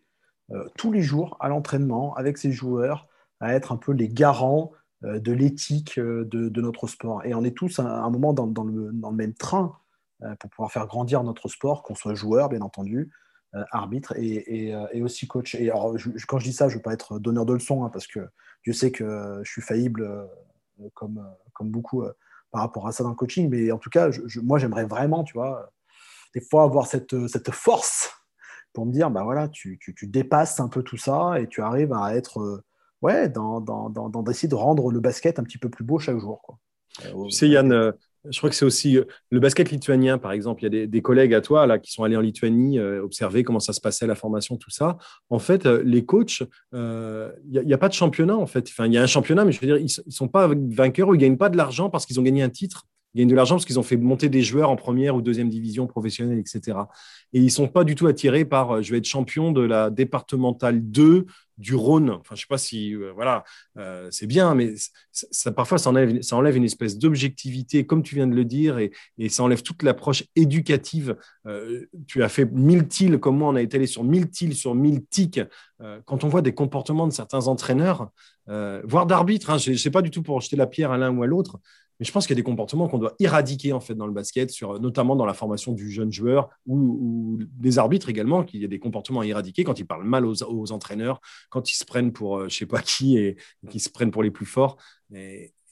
[0.76, 3.06] tous les jours à l'entraînement avec ses joueurs,
[3.38, 7.22] à être un peu les garants de l'éthique de, notre sport.
[7.26, 9.76] Et on est tous à un moment dans, le, dans le, même train
[10.40, 13.10] pour pouvoir faire grandir notre sport, qu'on soit joueur, bien entendu,
[13.54, 15.54] euh, arbitre euh, et, aussi coach.
[15.54, 15.96] Et alors,
[16.26, 18.20] quand je dis ça, je ne veux pas être donneur de leçons, hein, parce que
[18.62, 20.26] Dieu sait que je suis faillible euh,
[20.92, 22.04] comme, comme beaucoup
[22.50, 23.48] par rapport à ça dans le coaching.
[23.48, 24.10] Mais en tout cas,
[24.42, 25.72] moi, j'aimerais vraiment, tu vois,
[26.34, 28.10] des fois avoir cette, cette force
[28.74, 31.94] pour me dire, bah voilà, tu, tu, dépasses un peu tout ça et tu arrives
[31.94, 32.62] à être,
[33.00, 36.18] ouais, dans, dans, dans, d'essayer de rendre le basket un petit peu plus beau chaque
[36.18, 36.58] jour.
[37.00, 37.94] Tu sais, Yann,
[38.28, 40.62] je crois que c'est aussi euh, le basket lituanien, par exemple.
[40.64, 43.60] Il y a des, collègues à toi qui sont allés en Lituanie euh, observer comment
[43.60, 44.98] ça se passait, la formation, tout ça.
[45.30, 46.42] En fait, euh, les coachs,
[46.72, 48.68] il n'y a, pas de championnat, en fait.
[48.68, 51.08] Enfin, il y a un championnat, mais je veux dire, ils ne sont pas vainqueurs
[51.08, 52.86] ou ils ne gagnent pas de l'argent parce qu'ils ont gagné un titre.
[53.18, 55.86] Gagnent de l'argent parce qu'ils ont fait monter des joueurs en première ou deuxième division
[55.86, 56.78] professionnelle, etc.
[57.32, 59.90] Et ils ne sont pas du tout attirés par je vais être champion de la
[59.90, 61.26] départementale 2
[61.58, 62.10] du Rhône.
[62.10, 63.44] Enfin, je sais pas si, euh, voilà,
[63.76, 64.74] euh, c'est bien, mais
[65.12, 68.78] ça, parfois, ça enlève, ça enlève une espèce d'objectivité, comme tu viens de le dire,
[68.78, 68.92] et,
[69.28, 71.16] ça enlève toute l'approche éducative.
[71.46, 74.54] Euh, tu as fait mille tiles, comme moi, on a été allé sur mille tiles,
[74.54, 75.40] sur mille tics.
[76.06, 78.10] quand on voit des comportements de certains entraîneurs,
[78.46, 81.14] voire d'arbitres, hein, je ne sais pas du tout pour jeter la pierre à l'un
[81.16, 81.60] ou à l'autre,
[81.98, 84.12] mais je pense qu'il y a des comportements qu'on doit éradiquer en fait dans le
[84.12, 88.64] basket, sur, notamment dans la formation du jeune joueur ou, des arbitres également, qu'il y
[88.64, 91.20] a des comportements à éradiquer quand ils parlent mal aux, entraîneurs,
[91.50, 93.36] quand ils se prennent pour je euh, je sais pas qui et,
[93.70, 94.76] qu'ils se prennent pour les plus forts.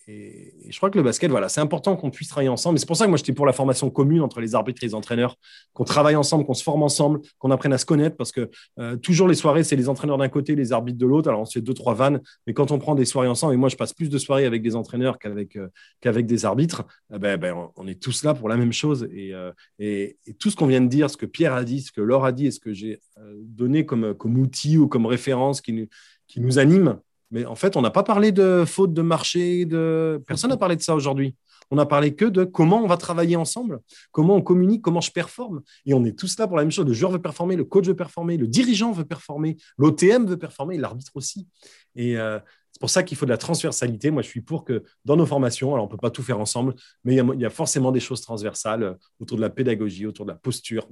[0.08, 2.76] Et, je crois que le basket, voilà, c'est important qu'on puisse travailler ensemble.
[2.76, 4.86] Et c'est pour ça que moi, j'étais pour la formation commune entre les arbitres et
[4.86, 5.36] les entraîneurs,
[5.72, 8.96] qu'on travaille ensemble, qu'on se forme ensemble, qu'on apprenne à se connaître, parce que euh,
[8.96, 11.28] toujours les soirées, c'est les entraîneurs d'un côté, les arbitres de l'autre.
[11.28, 13.56] Alors, on se fait deux, trois vannes, mais quand on prend des soirées ensemble, et
[13.56, 15.68] moi, je passe plus de soirées avec des entraîneurs qu'avec euh,
[16.00, 19.08] qu'avec des arbitres, eh ben, ben, on est tous là pour la même chose.
[19.12, 21.80] Et, euh, et, et tout ce qu'on vient de dire, ce que Pierre a dit,
[21.80, 23.00] ce que Laure a dit, et ce que j'ai
[23.40, 25.86] donné comme, comme outil ou comme référence qui nous,
[26.28, 26.98] qui nous anime,
[27.30, 30.22] mais en fait, on n'a pas parlé de faute de marché, de...
[30.26, 31.34] personne n'a parlé de ça aujourd'hui.
[31.70, 33.80] On n'a parlé que de comment on va travailler ensemble,
[34.12, 35.62] comment on communique, comment je performe.
[35.84, 36.86] Et on est tous là pour la même chose.
[36.86, 40.78] Le joueur veut performer, le coach veut performer, le dirigeant veut performer, l'OTM veut performer,
[40.78, 41.48] l'arbitre aussi.
[41.96, 42.38] Et euh,
[42.70, 44.10] c'est pour ça qu'il faut de la transversalité.
[44.10, 46.38] Moi, je suis pour que dans nos formations, alors on ne peut pas tout faire
[46.38, 46.74] ensemble,
[47.04, 50.30] mais il y, a, forcément des choses transversales euh, autour de la pédagogie, autour de
[50.30, 50.86] la posture,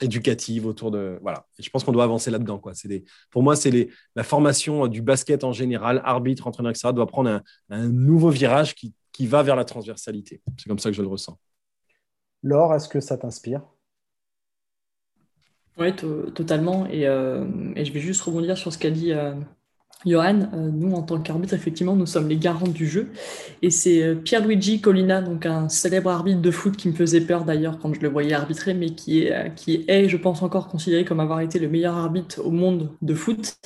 [0.00, 1.46] éducative autour de voilà.
[1.58, 2.74] Je pense qu'on doit avancer là-dedans quoi.
[2.74, 6.90] C'est des pour moi c'est les la formation du basket en général arbitre entraîneur etc
[6.94, 10.42] doit prendre un, nouveau virage qui, qui, va vers la transversalité.
[10.58, 11.38] C'est comme ça que je le ressens.
[12.42, 13.62] Laure est-ce que ça t'inspire?
[15.78, 16.86] Oui totalement.
[16.86, 17.44] Et, euh,
[17.74, 19.34] et, je vais juste rebondir sur ce qu'a dit euh,
[20.04, 23.08] Johan, euh, nous en tant qu'arbitre, effectivement, nous sommes les garants du jeu.
[23.62, 27.44] Et c'est euh, Pierluigi Collina, donc un célèbre arbitre de foot qui me faisait peur
[27.44, 30.68] d'ailleurs quand je le voyais arbitrer, mais qui est, euh, qui est, je pense, encore
[30.68, 33.56] considéré comme avoir été le meilleur arbitre au monde de foot.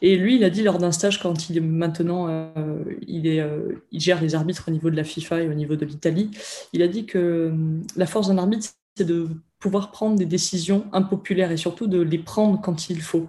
[0.00, 2.52] Et lui, il a dit lors d'un stage, quand il est maintenant,
[3.08, 3.26] il,
[3.90, 6.30] il gère les arbitres au niveau de la FIFA et au niveau de l'Italie,
[6.72, 7.52] il a dit que
[7.96, 9.26] la force d'un arbitre, c'est de
[9.58, 13.28] pouvoir prendre des décisions impopulaires et surtout de les prendre quand il faut.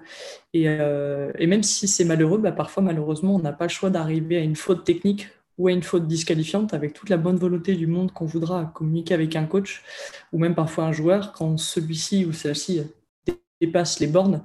[0.53, 4.37] Et, euh, même si c'est malheureux, bah, parfois malheureusement on n'a pas le choix d'arriver
[4.37, 5.27] à une faute technique
[5.57, 9.13] ou à une faute disqualifiante avec toute la bonne volonté du monde qu'on voudra communiquer
[9.13, 9.83] avec un coach
[10.31, 12.81] ou même parfois un joueur quand celui-ci ou celle-ci
[13.61, 14.41] dépasse les bornes,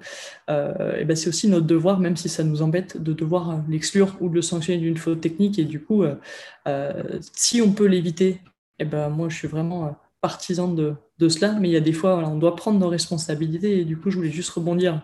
[0.51, 4.17] euh, et ben c'est aussi notre devoir, même si ça nous embête, de devoir l'exclure
[4.21, 5.59] ou de le sanctionner d'une faute technique.
[5.59, 8.41] Et du coup, euh, si on peut l'éviter,
[8.79, 10.97] et ben moi je suis vraiment partisan de,
[11.29, 14.11] cela, mais il y a des fois, on doit prendre nos responsabilités et du coup,
[14.11, 15.03] je voulais juste rebondir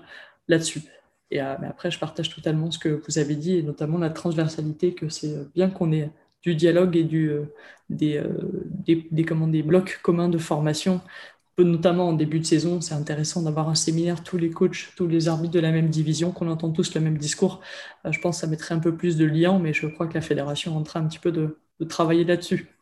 [0.48, 0.80] là-dessus.
[1.30, 4.08] Et euh, mais après, je partage totalement ce que vous avez dit et notamment la
[4.08, 6.10] transversalité, que c'est bien qu'on ait
[6.42, 7.52] du dialogue et euh,
[7.90, 8.28] des, euh,
[8.86, 11.02] des, des, blocs communs de formation
[11.58, 15.28] notamment en début de saison, c'est intéressant d'avoir un séminaire, tous les coachs, tous les
[15.28, 17.60] arbitres de la même division, qu'on entend tous le même discours.
[18.10, 20.22] je pense que ça mettrait un peu plus de lien, mais je crois que la
[20.22, 22.79] fédération est en train un petit peu de travailler là-dessus.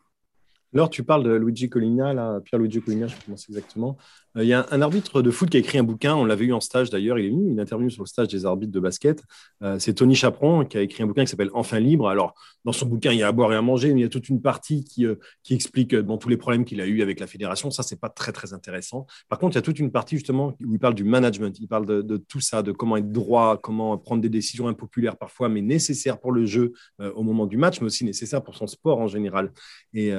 [0.73, 3.97] Alors, tu parles de Luigi Collina, là, Pierre Luigi Collina, je pense exactement.
[4.37, 6.45] Euh, il y a un, arbitre de foot qui a écrit un bouquin, on l'avait
[6.45, 8.79] eu en stage d'ailleurs, il est venu, une interview sur le stage des arbitres de
[8.79, 9.23] basket.
[9.63, 12.07] Euh, c'est Tony Chaperon qui a écrit un bouquin qui s'appelle Enfin libre.
[12.09, 12.33] Alors,
[12.65, 14.09] dans son bouquin, il y a à boire et à manger, mais il y a
[14.09, 15.15] toute une partie qui, euh,
[15.49, 17.71] explique tous les problèmes qu'il a eu avec la fédération.
[17.71, 19.07] Ça, c'est pas très, très intéressant.
[19.29, 21.67] Par contre, il y a toute une partie justement où il parle du management, il
[21.67, 25.61] parle de, tout ça, de comment être droit, comment prendre des décisions impopulaires parfois, mais
[25.61, 29.07] nécessaires pour le jeu au moment du match, mais aussi nécessaires pour son sport en
[29.07, 29.51] général.
[29.93, 30.13] Et,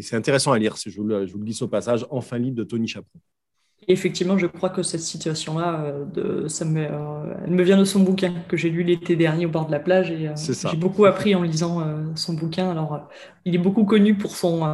[0.00, 3.20] c'est intéressant à lire, je vous, le, je au passage, Enfin libre de Tony Chaperon
[3.88, 5.84] effectivement, je crois que cette situation-là,
[6.16, 9.46] euh, ça me, euh, elle me vient de son bouquin que j'ai lu l'été dernier
[9.46, 11.82] au bord de la plage et euh, j'ai beaucoup appris en lisant
[12.14, 12.70] son bouquin.
[12.70, 13.08] Alors,
[13.44, 14.68] il est beaucoup connu pour son,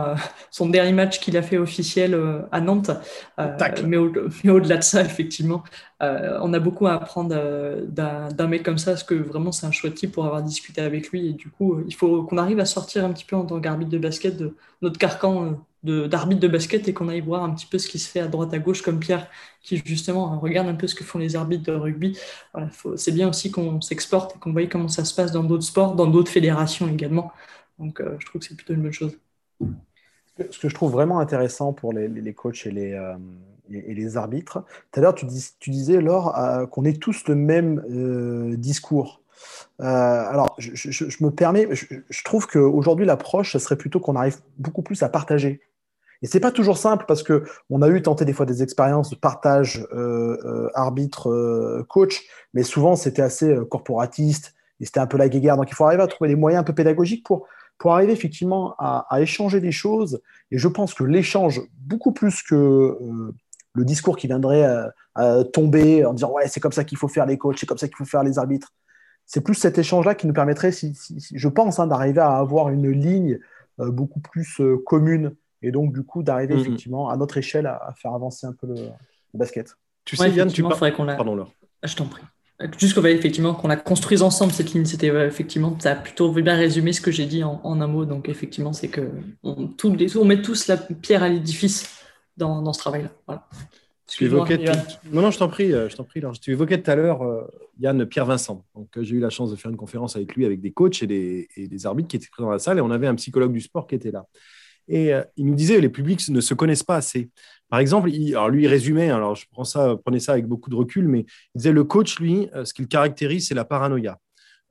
[0.50, 2.18] son dernier match qu'il a fait officiel
[2.50, 2.90] à Nantes,
[3.84, 5.62] mais, au, delà de ça, effectivement,
[6.00, 7.34] on a beaucoup à apprendre
[7.88, 11.10] d'un mec comme ça, parce que vraiment c'est un chouette type pour avoir discuté avec
[11.10, 11.28] lui.
[11.28, 13.90] Et du coup, il faut qu'on arrive à sortir un petit peu en tant qu'arbitre
[13.90, 15.58] de basket de notre carcan
[16.08, 18.28] d'arbitre de, basket et qu'on aille voir un petit peu ce qui se fait à
[18.28, 19.28] droite à gauche, comme Pierre,
[19.62, 22.18] qui justement regarde un peu ce que font les arbitres de rugby.
[22.96, 25.94] C'est bien aussi qu'on s'exporte et qu'on voit comment ça se passe dans d'autres sports,
[25.94, 27.32] dans d'autres fédérations également.
[27.78, 29.18] Donc euh, je trouve que c'est plutôt une bonne chose.
[30.50, 33.16] Ce que je trouve vraiment intéressant pour les, coachs et les, euh,
[33.70, 37.26] et, les arbitres, tout à l'heure tu, dis, tu, disais, Laure, euh, qu'on ait tous
[37.26, 37.82] le même
[38.58, 39.22] discours.
[39.78, 44.36] alors, je, je, me permets, je, je trouve qu'aujourd'hui, l'approche, ce serait plutôt qu'on arrive
[44.58, 45.62] beaucoup plus à partager
[46.22, 49.10] et c'est pas toujours simple parce que on a eu tenté des fois des expériences
[49.10, 55.06] de partage euh, euh, arbitre euh, coach, mais souvent c'était assez corporatiste et c'était un
[55.06, 55.56] peu la guéguerre.
[55.56, 57.46] Donc il faut arriver à trouver des moyens un peu pédagogiques pour
[57.78, 60.22] pour arriver effectivement à, échanger des choses.
[60.50, 62.96] Et je pense que l'échange beaucoup plus que
[63.74, 64.66] le discours qui viendrait
[65.52, 67.86] tomber en disant ouais c'est comme ça qu'il faut faire les coachs, c'est comme ça
[67.86, 68.72] qu'il faut faire les arbitres.
[69.26, 73.38] C'est plus cet échange-là qui nous permettrait, je pense, hein, d'arriver à avoir une ligne
[73.78, 76.60] beaucoup plus commune et donc du coup d'arriver mm-hmm.
[76.60, 78.74] effectivement à notre échelle à, faire avancer un peu le,
[79.34, 79.76] basket.
[80.04, 80.92] Tu sais, Yann, tu parles.
[80.92, 81.14] qu'on la...
[81.14, 81.46] Pardon,
[81.82, 82.22] ah, Je t'en prie.
[82.78, 86.56] Juste qu'on effectivement qu'on la construise ensemble cette ligne, c'était effectivement ça a plutôt bien
[86.56, 88.06] résumé ce que j'ai dit en, un mot.
[88.06, 89.10] Donc effectivement, c'est que
[89.42, 92.00] on, on met tous la pierre à l'édifice
[92.38, 93.10] dans, dans, ce travail-là.
[93.26, 93.46] Voilà.
[94.08, 94.58] Tu évoquais
[95.12, 96.20] non, non, je t'en prie, je t'en prie.
[96.20, 97.46] Alors, tu évoquais tout à l'heure
[97.78, 98.64] Yann Pierre Vincent.
[98.74, 101.06] Donc, j'ai eu la chance de faire une conférence avec lui, avec des coachs et
[101.06, 103.52] des, et des arbitres qui étaient présents dans la salle, et on avait un psychologue
[103.52, 104.26] du sport qui était là.
[104.88, 107.30] Et il nous disait les publics ne se connaissent pas assez.
[107.68, 110.76] Par exemple, alors lui, il résumait, alors je prends ça, prenez ça avec beaucoup de
[110.76, 111.20] recul, mais
[111.54, 114.18] il disait le coach, lui, ce qu'il caractérise, c'est la paranoïa.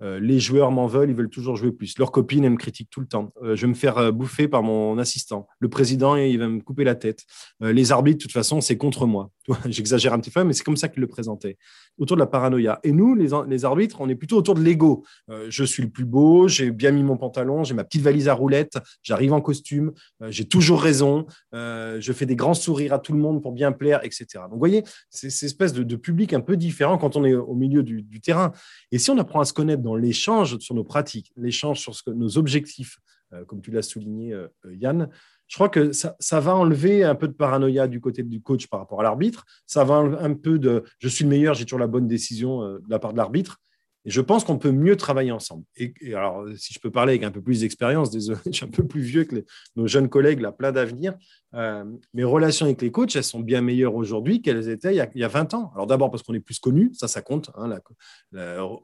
[0.01, 1.97] Euh, les joueurs m'en veulent, ils veulent toujours jouer plus.
[1.97, 3.32] Leurs copines, elles me critiquent tout le temps.
[3.41, 5.47] Euh, je vais me faire euh, bouffer par mon assistant.
[5.59, 7.24] Le président, il va me couper la tête.
[7.61, 9.32] les arbitres, de toute façon, c'est contre moi.
[9.66, 11.58] J'exagère un petit peu, mais c'est comme ça qu'il le présentait.
[11.98, 12.80] Autour de la paranoïa.
[12.84, 15.06] Et nous, les, arbitres, on est plutôt autour de l'ego.
[15.50, 18.34] je suis le plus beau, j'ai bien mis mon pantalon, j'ai ma petite valise à
[18.34, 19.93] roulettes, j'arrive en costume,
[20.28, 24.04] j'ai toujours raison, je fais des grands sourires à tout le monde pour bien plaire,
[24.04, 24.26] etc.
[24.34, 27.56] Donc, vous voyez, c'est cette espèce de, public un peu différent quand on est au
[27.56, 28.52] milieu du, terrain.
[28.91, 32.38] Et si on apprend à se connaître dans l'échange sur nos pratiques, l'échange sur nos
[32.38, 32.98] objectifs,
[33.34, 35.10] euh, comme tu l'as souligné, euh, Yann,
[35.48, 38.80] je crois que ça, va enlever un peu de paranoïa du côté du coach par
[38.80, 39.46] rapport à l'arbitre.
[39.66, 42.64] Ça va enlever un peu de je suis le meilleur, j'ai toujours la bonne décision
[42.64, 43.58] euh, de la part de l'arbitre.
[44.06, 45.64] Et je pense qu'on peut mieux travailler ensemble.
[45.76, 48.70] Et, alors, si je peux parler avec un peu plus d'expérience, désolé, je suis un
[48.70, 49.43] peu plus vieux que
[49.76, 51.16] nos jeunes collègues, là, plein d'avenir.
[51.56, 51.84] Euh,
[52.14, 55.28] mes relations avec les coachs, elles sont bien meilleures aujourd'hui qu'elles étaient il y, a,
[55.28, 55.72] 20 ans.
[55.74, 57.49] Alors d'abord parce qu'on est plus connus, ça, ça compte.
[57.56, 57.80] Hein,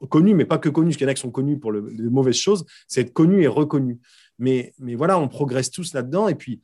[0.08, 1.88] connu, mais pas que connu, parce qu'il y en a qui sont connus pour le,
[1.88, 4.00] les mauvaises choses, c'est être connu et reconnu.
[4.38, 6.28] Mais, mais voilà, on progresse tous là-dedans.
[6.28, 6.60] Et puis,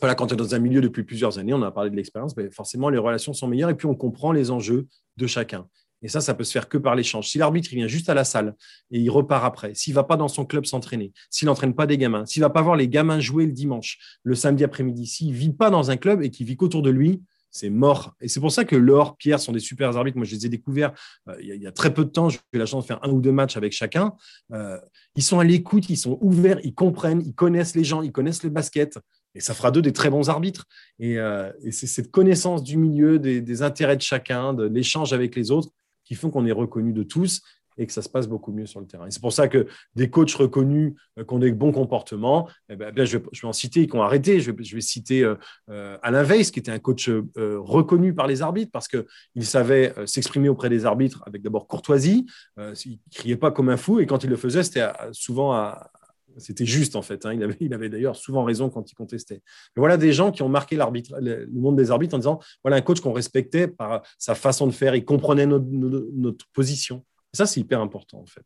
[0.00, 2.36] voilà, quand tu es dans un milieu depuis plusieurs années, on a parlé de l'expérience,
[2.36, 5.68] mais forcément, les relations sont meilleures et puis on comprend les enjeux de chacun.
[6.02, 7.28] Et ça, ça peut se faire que par l'échange.
[7.28, 8.54] Si l'arbitre vient juste à la salle
[8.90, 11.96] et il repart après, s'il va pas dans son club s'entraîner, s'il n'entraîne pas des
[11.96, 15.52] gamins, s'il va pas voir les gamins jouer le dimanche, le samedi après-midi, s'il vit
[15.52, 17.22] pas dans un club et qu'il vit qu'autour de lui,
[17.52, 18.16] c'est mort.
[18.20, 20.16] Et c'est pour ça que Laure, Pierre sont des super arbitres.
[20.16, 20.92] Moi, je les ai découverts
[21.28, 22.30] euh, il, y a, très peu de temps.
[22.30, 24.14] J'ai eu la chance de faire un ou deux matchs avec chacun.
[24.52, 24.78] Euh,
[25.16, 28.42] ils sont à l'écoute, ils sont ouverts, ils comprennent, ils connaissent les gens, ils connaissent
[28.42, 28.98] le basket.
[29.34, 30.64] Et ça fera d'eux des très bons arbitres.
[30.98, 35.50] Et, euh, c'est cette connaissance du milieu, des intérêts de chacun, de l'échange avec les
[35.50, 35.68] autres
[36.04, 37.42] qui font qu'on est reconnu de tous
[37.78, 39.06] et que ça se passe beaucoup mieux sur le terrain.
[39.10, 42.92] C'est pour ça que des coachs reconnus euh, qui ont des bons comportements, eh ben,
[43.04, 44.40] je, vais, en citer, qui ont arrêté.
[44.40, 45.36] Je vais, citer euh,
[45.70, 50.48] euh, Alain Weiss, qui était un coach reconnu par les arbitres parce qu'il savait s'exprimer
[50.48, 52.26] auprès des arbitres avec d'abord courtoisie,
[52.58, 55.90] il ne criait pas comme un fou, et quand il le faisait, c'était souvent à,
[56.38, 57.24] c'était juste en fait.
[57.26, 57.32] Hein.
[57.34, 59.42] Il avait, il avait d'ailleurs souvent raison quand il contestait.
[59.76, 62.80] Mais voilà des gens qui ont marqué le monde des arbitres en disant voilà un
[62.80, 67.04] coach qu'on respectait par sa façon de faire, il comprenait notre, position.
[67.32, 68.44] Et ça, c'est hyper important en fait.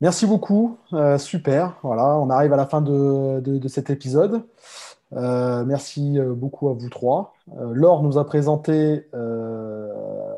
[0.00, 1.78] Merci beaucoup, euh, super.
[1.82, 4.42] Voilà, on arrive à la fin de, de, cet épisode.
[5.12, 7.34] Euh, merci euh, beaucoup à vous trois.
[7.72, 9.06] Laure nous a présenté,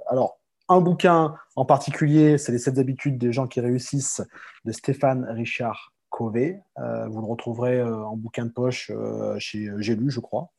[0.09, 0.39] alors
[0.69, 4.23] un bouquin en particulier, c'est Les 7 habitudes des gens qui réussissent
[4.65, 6.61] de Stéphane Richard Covey.
[6.79, 10.51] Euh, vous le retrouverez euh, en bouquin de poche euh, chez J'ai je crois.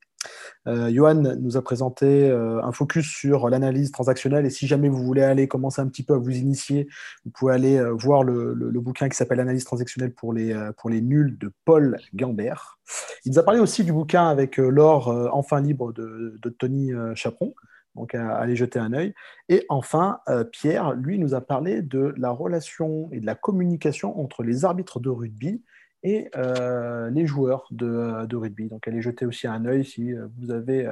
[0.66, 5.48] Johan nous a présenté un focus sur l'analyse transactionnelle et si jamais vous voulez aller
[5.48, 6.90] commencer un petit peu à vous initier,
[7.24, 11.38] vous pouvez aller voir le, bouquin qui s'appelle Analyse transactionnelle pour les, pour les nuls
[11.38, 12.80] de Paul Gambert.
[13.24, 17.54] Il nous a parlé aussi du bouquin avec l'or enfin libre de, de Tony Chaperon
[17.98, 19.14] donc à, aller jeter un œil.
[19.50, 24.20] Et enfin, euh, Pierre, lui, nous a parlé de la relation et de la communication
[24.20, 25.64] entre les arbitres de rugby
[26.04, 28.70] et euh, les joueurs de, de, rugby.
[28.70, 30.90] Donc allez jeter aussi un œil si euh, vous avez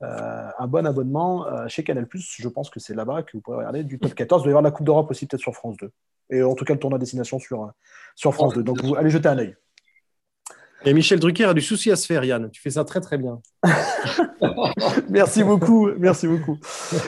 [0.00, 2.08] un bon abonnement chez Canal+.
[2.12, 4.42] Je pense que c'est là-bas que vous pourrez regarder du top 14.
[4.42, 5.90] Il doit y avoir la Coupe d'Europe aussi peut-être sur France 2.
[6.30, 7.70] Et en tout cas le tournoi destination sur,
[8.16, 8.64] sur France 2.
[8.64, 9.56] Donc vous, allez jeter un œil.
[10.84, 12.50] Et Michel Drucker a du souci à se faire, Yann.
[12.50, 13.40] Tu fais ça très, très bien.
[15.08, 15.88] merci beaucoup.
[15.98, 16.58] Merci beaucoup.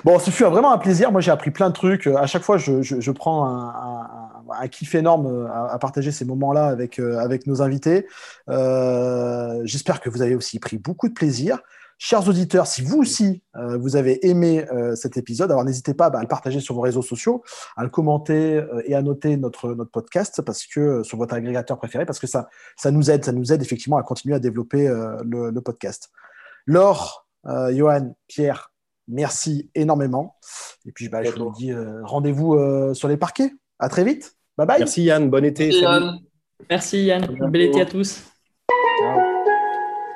[0.04, 1.10] Bon, ce fut vraiment un plaisir.
[1.10, 2.06] Moi, j'ai appris plein de trucs.
[2.06, 7.00] À chaque fois, je, je, prends un, un, kiff énorme à, partager ces moments-là avec,
[7.00, 8.06] euh, avec nos invités.
[8.48, 11.58] Euh, J'espère que vous avez aussi pris beaucoup de plaisir.
[11.98, 16.10] Chers auditeurs, si vous aussi euh, vous avez aimé euh, cet épisode, alors n'hésitez pas
[16.10, 17.42] bah, à le partager sur vos réseaux sociaux,
[17.76, 21.78] à le commenter euh, et à noter notre, notre podcast parce que sur votre agrégateur
[21.78, 24.88] préféré, parce que ça, ça nous aide, ça nous aide effectivement à continuer à développer
[24.88, 26.10] le, le, podcast.
[26.66, 28.72] Laure, Johan, Pierre,
[29.08, 30.36] merci énormément.
[30.86, 31.72] Et puis bah, je vous dis
[32.02, 33.52] rendez-vous sur les parquets.
[33.78, 34.36] À très vite.
[34.56, 34.78] Bye bye.
[34.78, 35.66] Merci Yann, bon été.
[35.66, 36.18] Merci Yann.
[36.70, 37.50] Merci Yann.
[37.50, 38.22] Bel été à tous.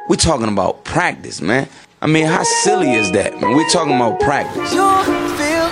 [0.08, 1.68] We're talking about practice, man.
[2.00, 3.54] I mean, how silly is that, man?
[3.54, 4.72] We're talking about practice.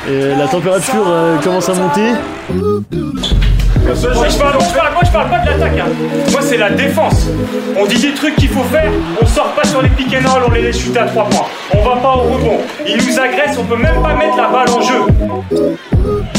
[0.09, 2.13] Et la température euh, commence à monter.
[3.87, 3.95] Moi
[4.29, 4.57] je, parle,
[4.93, 5.87] moi je parle pas de l'attaque, hein.
[6.33, 7.29] moi c'est la défense.
[7.79, 8.91] On dit des trucs qu'il faut faire,
[9.23, 11.47] on sort pas sur les pick and roll, on les laisse chuter à 3 points.
[11.73, 12.59] On va pas au rebond.
[12.87, 15.07] Ils nous agressent, on peut même pas mettre la balle en jeu.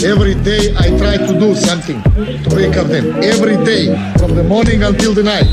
[0.04, 2.02] Every day I try to do something
[2.44, 3.16] to wake up them.
[3.24, 5.48] Every day, from the morning until the night.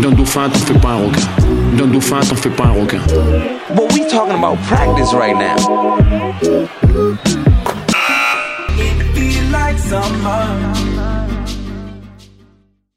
[0.00, 1.28] Dans dauphin, t'en fais pas un requin.
[1.76, 3.00] D'un dauphin, t'en fais pas un requin.
[3.74, 5.56] But we talking about practice right now.
[9.14, 10.93] Feel like summer.